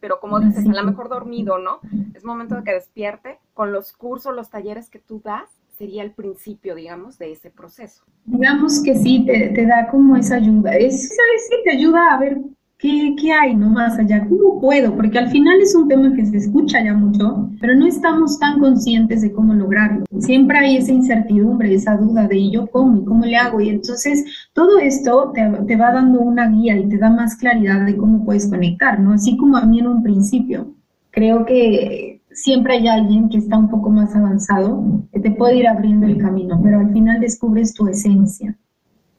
pero 0.00 0.20
como 0.20 0.38
dices, 0.38 0.66
a 0.68 0.72
lo 0.72 0.84
mejor 0.84 1.08
dormido, 1.08 1.58
¿no? 1.58 1.80
Es 2.12 2.24
momento 2.24 2.56
de 2.56 2.64
que 2.64 2.72
despierte. 2.72 3.38
Con 3.54 3.72
los 3.72 3.92
cursos, 3.92 4.34
los 4.34 4.50
talleres 4.50 4.90
que 4.90 4.98
tú 4.98 5.22
das, 5.24 5.48
sería 5.78 6.02
el 6.02 6.12
principio, 6.12 6.74
digamos, 6.74 7.16
de 7.18 7.32
ese 7.32 7.50
proceso. 7.50 8.04
Digamos 8.26 8.82
que 8.82 8.94
sí, 8.96 9.24
te, 9.24 9.48
te 9.54 9.64
da 9.64 9.88
como 9.90 10.16
esa 10.16 10.36
ayuda. 10.36 10.76
Es, 10.76 11.08
¿sabes? 11.08 11.48
Sí, 11.48 11.56
te 11.64 11.70
ayuda 11.70 12.12
a 12.12 12.18
ver 12.18 12.38
¿Qué, 12.84 13.16
¿Qué, 13.18 13.32
hay 13.32 13.56
no 13.56 13.70
más 13.70 13.98
allá? 13.98 14.28
¿Cómo 14.28 14.60
puedo? 14.60 14.94
Porque 14.94 15.18
al 15.18 15.30
final 15.30 15.58
es 15.62 15.74
un 15.74 15.88
tema 15.88 16.14
que 16.14 16.26
se 16.26 16.36
escucha 16.36 16.84
ya 16.84 16.92
mucho, 16.92 17.48
pero 17.58 17.74
no 17.74 17.86
estamos 17.86 18.38
tan 18.38 18.60
conscientes 18.60 19.22
de 19.22 19.32
cómo 19.32 19.54
lograrlo. 19.54 20.04
Siempre 20.18 20.58
hay 20.58 20.76
esa 20.76 20.92
incertidumbre, 20.92 21.72
esa 21.72 21.96
duda 21.96 22.28
de 22.28 22.50
yo 22.50 22.66
cómo 22.66 22.98
y 22.98 23.04
cómo 23.06 23.24
le 23.24 23.38
hago? 23.38 23.62
Y 23.62 23.70
entonces 23.70 24.50
todo 24.52 24.78
esto 24.80 25.32
te, 25.34 25.50
te, 25.66 25.76
va 25.76 25.92
dando 25.92 26.20
una 26.20 26.50
guía 26.50 26.76
y 26.76 26.86
te 26.90 26.98
da 26.98 27.08
más 27.08 27.36
claridad 27.36 27.86
de 27.86 27.96
cómo 27.96 28.22
puedes 28.22 28.50
conectar, 28.50 29.00
¿no? 29.00 29.14
Así 29.14 29.38
como 29.38 29.56
a 29.56 29.64
mí 29.64 29.78
en 29.78 29.86
un 29.86 30.02
principio. 30.02 30.74
Creo 31.10 31.46
que 31.46 32.20
siempre 32.32 32.74
hay 32.74 32.88
alguien 32.88 33.30
que 33.30 33.38
está 33.38 33.56
un 33.56 33.70
poco 33.70 33.88
más 33.88 34.14
avanzado 34.14 34.84
que 35.10 35.20
te 35.20 35.30
puede 35.30 35.56
ir 35.56 35.68
abriendo 35.68 36.04
el 36.04 36.18
camino, 36.18 36.60
pero 36.62 36.80
al 36.80 36.92
final 36.92 37.18
descubres 37.18 37.72
tu 37.72 37.88
esencia. 37.88 38.58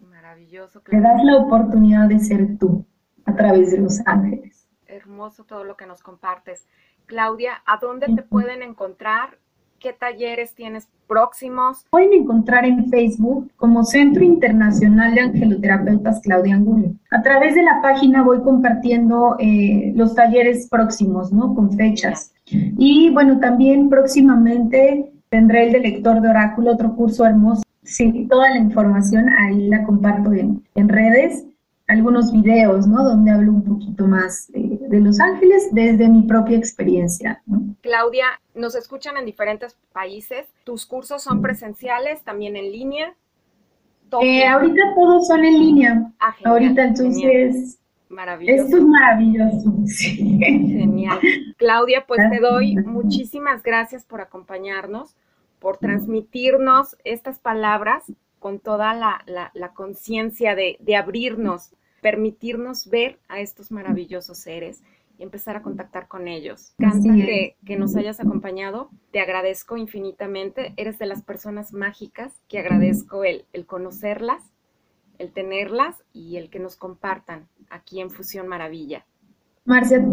Maravilloso. 0.08 0.82
Claro. 0.84 1.02
Te 1.02 1.10
das 1.10 1.26
la 1.26 1.38
oportunidad 1.38 2.08
de 2.10 2.20
ser 2.20 2.60
tú 2.60 2.86
a 3.26 3.36
través 3.36 3.72
de 3.72 3.80
los 3.80 4.00
ángeles. 4.06 4.68
Hermoso 4.88 5.44
todo 5.44 5.64
lo 5.64 5.76
que 5.76 5.86
nos 5.86 6.02
compartes. 6.02 6.68
Claudia, 7.06 7.62
¿a 7.66 7.78
dónde 7.78 8.08
te 8.08 8.22
pueden 8.24 8.62
encontrar? 8.62 9.38
¿Qué 9.80 9.94
talleres 9.94 10.56
tienes 10.56 10.88
próximos? 11.08 11.86
Pueden 11.92 12.14
encontrar 12.14 12.66
en 12.66 12.90
Facebook 12.90 13.52
como 13.56 13.84
Centro 13.84 14.24
Internacional 14.24 15.14
de 15.14 15.22
Angeloterapeutas 15.22 16.22
Claudia 16.22 16.56
Angulo. 16.56 16.94
A 17.12 17.22
través 17.22 17.54
de 17.56 17.62
la 17.62 17.82
página 17.82 18.24
voy 18.24 18.42
compartiendo 18.42 19.36
eh, 19.38 19.92
los 19.96 20.16
talleres 20.16 20.68
próximos, 20.70 21.32
¿no? 21.32 21.54
Con 21.54 21.72
fechas. 21.74 22.34
Y 22.46 23.12
bueno, 23.12 23.40
también 23.40 23.90
próximamente 23.90 25.12
tendré 25.30 25.68
el 25.68 25.74
de 25.74 25.80
lector 25.80 26.22
de 26.22 26.30
oráculo, 26.30 26.72
otro 26.72 26.96
curso 26.96 27.26
hermoso. 27.26 27.64
Sí, 27.84 28.28
toda 28.30 28.50
la 28.50 28.58
información 28.58 29.30
ahí 29.30 29.68
la 29.68 29.84
comparto 29.84 30.34
en, 30.34 30.64
en 30.74 30.90
redes 30.90 31.46
algunos 31.88 32.32
videos, 32.32 32.88
¿no? 32.88 33.04
Donde 33.04 33.32
hablo 33.32 33.52
un 33.52 33.64
poquito 33.64 34.08
más 34.08 34.52
de, 34.52 34.80
de 34.90 35.00
Los 35.00 35.20
Ángeles 35.20 35.70
desde 35.72 36.10
mi 36.10 36.24
propia 36.24 36.58
experiencia. 36.58 37.42
¿no? 37.46 37.76
Claudia, 37.82 38.26
nos 38.56 38.76
escuchan 38.76 39.18
en 39.18 39.26
diferentes 39.26 39.78
países. 39.94 40.48
¿Tus 40.64 40.86
cursos 40.86 41.24
son 41.24 41.42
presenciales, 41.42 42.24
también 42.24 42.56
en 42.56 42.72
línea? 42.72 43.16
Eh, 44.22 44.46
ahorita 44.48 44.82
todos 44.96 45.28
son 45.28 45.44
en 45.44 45.60
línea. 45.60 46.12
Ah, 46.20 46.32
genial, 46.34 46.54
ahorita 46.54 46.84
entonces... 46.84 47.24
Genial. 47.24 47.80
Maravilloso. 48.08 48.64
Esto 48.64 48.78
es 48.78 48.84
maravilloso. 48.84 49.74
Sí. 49.86 50.40
Genial. 50.40 51.20
Claudia, 51.58 52.06
pues 52.08 52.22
te 52.30 52.40
doy 52.40 52.76
muchísimas 52.76 53.62
gracias 53.64 54.06
por 54.06 54.22
acompañarnos, 54.22 55.16
por 55.60 55.78
transmitirnos 55.78 56.96
estas 57.04 57.40
palabras 57.40 58.04
con 58.46 58.60
toda 58.60 58.94
la, 58.94 59.24
la, 59.26 59.50
la 59.56 59.74
conciencia 59.74 60.54
de, 60.54 60.78
de, 60.80 60.96
abrirnos, 60.96 61.74
permitirnos 62.00 62.88
ver 62.92 63.18
a 63.28 63.40
estos 63.40 63.72
maravillosos 63.72 64.38
seres 64.38 64.84
y 65.18 65.24
empezar 65.24 65.56
a 65.56 65.64
contactar 65.64 66.08
con 66.08 66.28
ellos. 66.28 66.76
Canta 66.78 67.12
que, 67.16 67.56
que, 67.66 67.76
nos 67.76 67.96
hayas 67.96 68.20
acompañado, 68.20 68.92
te 69.10 69.20
agradezco 69.20 69.78
infinitamente, 69.78 70.76
eres 70.78 71.00
de 71.00 71.08
las 71.08 71.24
personas 71.24 71.74
mágicas 71.74 72.34
que 72.48 72.60
agradezco 72.60 73.24
el, 73.24 73.46
el 73.52 73.66
conocerlas, 73.66 74.44
el 75.18 75.32
tenerlas 75.32 76.04
y 76.14 76.38
el 76.38 76.52
que 76.52 76.60
nos 76.60 76.76
compartan 76.76 77.48
aquí 77.72 78.00
en 78.00 78.12
Fusión 78.12 78.48
Maravilla. 78.48 79.08
Marcia, 79.66 80.06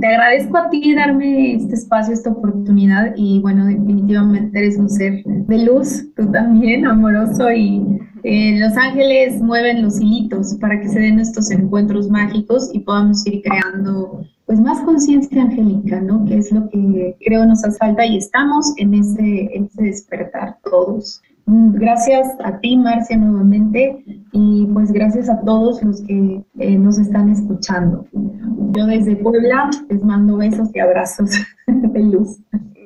te 0.00 0.06
agradezco 0.06 0.56
a 0.56 0.70
ti 0.70 0.94
darme 0.94 1.56
este 1.56 1.74
espacio, 1.74 2.14
esta 2.14 2.30
oportunidad 2.30 3.12
y 3.16 3.38
bueno, 3.40 3.66
definitivamente 3.66 4.58
eres 4.58 4.78
un 4.78 4.88
ser 4.88 5.22
de 5.24 5.58
luz, 5.62 6.06
tú 6.16 6.32
también, 6.32 6.86
amoroso 6.86 7.52
y 7.52 8.00
eh, 8.22 8.58
los 8.58 8.74
ángeles 8.78 9.42
mueven 9.42 9.82
los 9.82 10.00
hilitos 10.00 10.56
para 10.58 10.80
que 10.80 10.88
se 10.88 11.00
den 11.00 11.20
estos 11.20 11.50
encuentros 11.50 12.08
mágicos 12.08 12.70
y 12.72 12.78
podamos 12.78 13.26
ir 13.26 13.42
creando 13.42 14.24
pues 14.46 14.58
más 14.58 14.80
conciencia 14.80 15.42
angélica, 15.42 16.00
¿no? 16.00 16.24
Que 16.24 16.38
es 16.38 16.50
lo 16.50 16.70
que 16.70 17.14
creo 17.26 17.44
nos 17.44 17.62
hace 17.62 17.76
falta 17.76 18.06
y 18.06 18.16
estamos 18.16 18.72
en 18.78 18.94
ese, 18.94 19.50
en 19.54 19.66
ese 19.66 19.82
despertar 19.82 20.56
todos. 20.64 21.20
Mm, 21.46 21.74
gracias 21.74 22.28
a 22.42 22.58
ti, 22.58 22.76
Marcia, 22.76 23.16
nuevamente, 23.18 24.02
y 24.32 24.66
pues 24.72 24.92
gracias 24.92 25.28
a 25.28 25.40
todos 25.40 25.82
los 25.82 26.00
que 26.02 26.42
eh, 26.58 26.78
nos 26.78 26.98
están 26.98 27.28
escuchando. 27.28 28.06
Yo 28.12 28.86
desde 28.86 29.16
Puebla 29.16 29.70
les 29.88 30.02
mando 30.02 30.38
besos 30.38 30.70
y 30.74 30.80
abrazos 30.80 31.30
de 31.66 32.00
luz. 32.00 32.38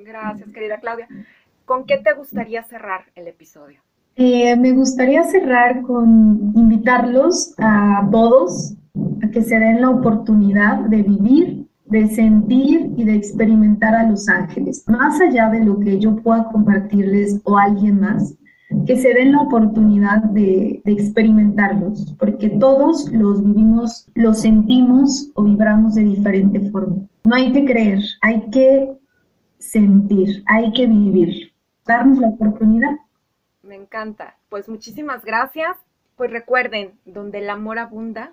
Gracias, 0.05 0.51
querida 0.51 0.79
Claudia. 0.81 1.07
¿Con 1.65 1.85
qué 1.85 1.99
te 1.99 2.15
gustaría 2.15 2.63
cerrar 2.65 3.03
el 3.15 3.29
episodio? 3.29 3.81
Eh, 4.17 4.57
me 4.57 4.73
gustaría 4.73 5.23
cerrar 5.25 5.83
con 5.83 6.53
invitarlos 6.57 7.55
a 7.59 8.09
todos 8.11 8.75
a 9.23 9.31
que 9.31 9.43
se 9.43 9.61
den 9.61 9.81
la 9.81 9.91
oportunidad 9.91 10.81
de 10.81 11.03
vivir, 11.03 11.69
de 11.85 12.09
sentir 12.09 12.91
y 12.97 13.05
de 13.05 13.15
experimentar 13.15 13.95
a 13.95 14.09
los 14.09 14.29
ángeles, 14.29 14.85
más 14.89 15.21
allá 15.21 15.51
de 15.51 15.65
lo 15.65 15.79
que 15.79 16.01
yo 16.01 16.17
pueda 16.17 16.49
compartirles 16.51 17.41
o 17.45 17.57
alguien 17.57 18.01
más 18.01 18.35
que 18.89 18.97
se 18.97 19.13
den 19.13 19.33
la 19.33 19.43
oportunidad 19.43 20.23
de, 20.31 20.81
experimentarlos, 20.87 22.17
porque 22.19 22.49
todos 22.49 23.13
los 23.13 23.45
vivimos, 23.45 24.09
los 24.15 24.41
sentimos 24.41 25.31
o 25.35 25.45
vibramos 25.45 25.95
de 25.95 26.05
diferente 26.05 26.71
forma. 26.71 27.07
No 27.25 27.35
hay 27.35 27.53
que 27.53 27.67
creer, 27.67 28.01
hay 28.23 28.49
que 28.49 28.91
sentir, 29.59 30.43
hay 30.47 30.73
que 30.73 30.87
vivir, 30.87 31.53
darnos 31.85 32.17
la 32.17 32.29
oportunidad. 32.29 32.97
Me 33.63 33.75
encanta. 33.75 34.39
Pues 34.49 34.71
muchísimas 34.71 35.23
gracias 35.23 35.77
Pues 36.17 36.31
recuerden, 36.31 36.99
donde 37.05 37.41
el 37.41 37.51
amor 37.51 37.79
abunda, 37.79 38.33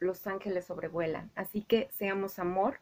los 0.00 0.26
ángeles 0.26 0.64
sobrevuelan. 0.64 1.30
Así 1.34 1.60
que 1.60 1.90
seamos 1.92 2.38
amor, 2.38 2.78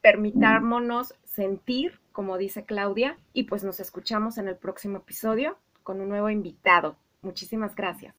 permitámonos 0.00 1.12
sentir, 1.24 1.98
como 2.12 2.38
dice 2.38 2.64
Claudia, 2.64 3.18
y 3.32 3.44
pues 3.44 3.64
nos 3.64 3.80
escuchamos 3.80 4.38
en 4.38 4.46
el 4.46 4.54
próximo 4.54 4.98
episodio 4.98 5.56
con 5.86 6.00
un 6.00 6.08
nuevo 6.08 6.28
invitado. 6.28 6.96
Muchísimas 7.22 7.76
gracias. 7.76 8.12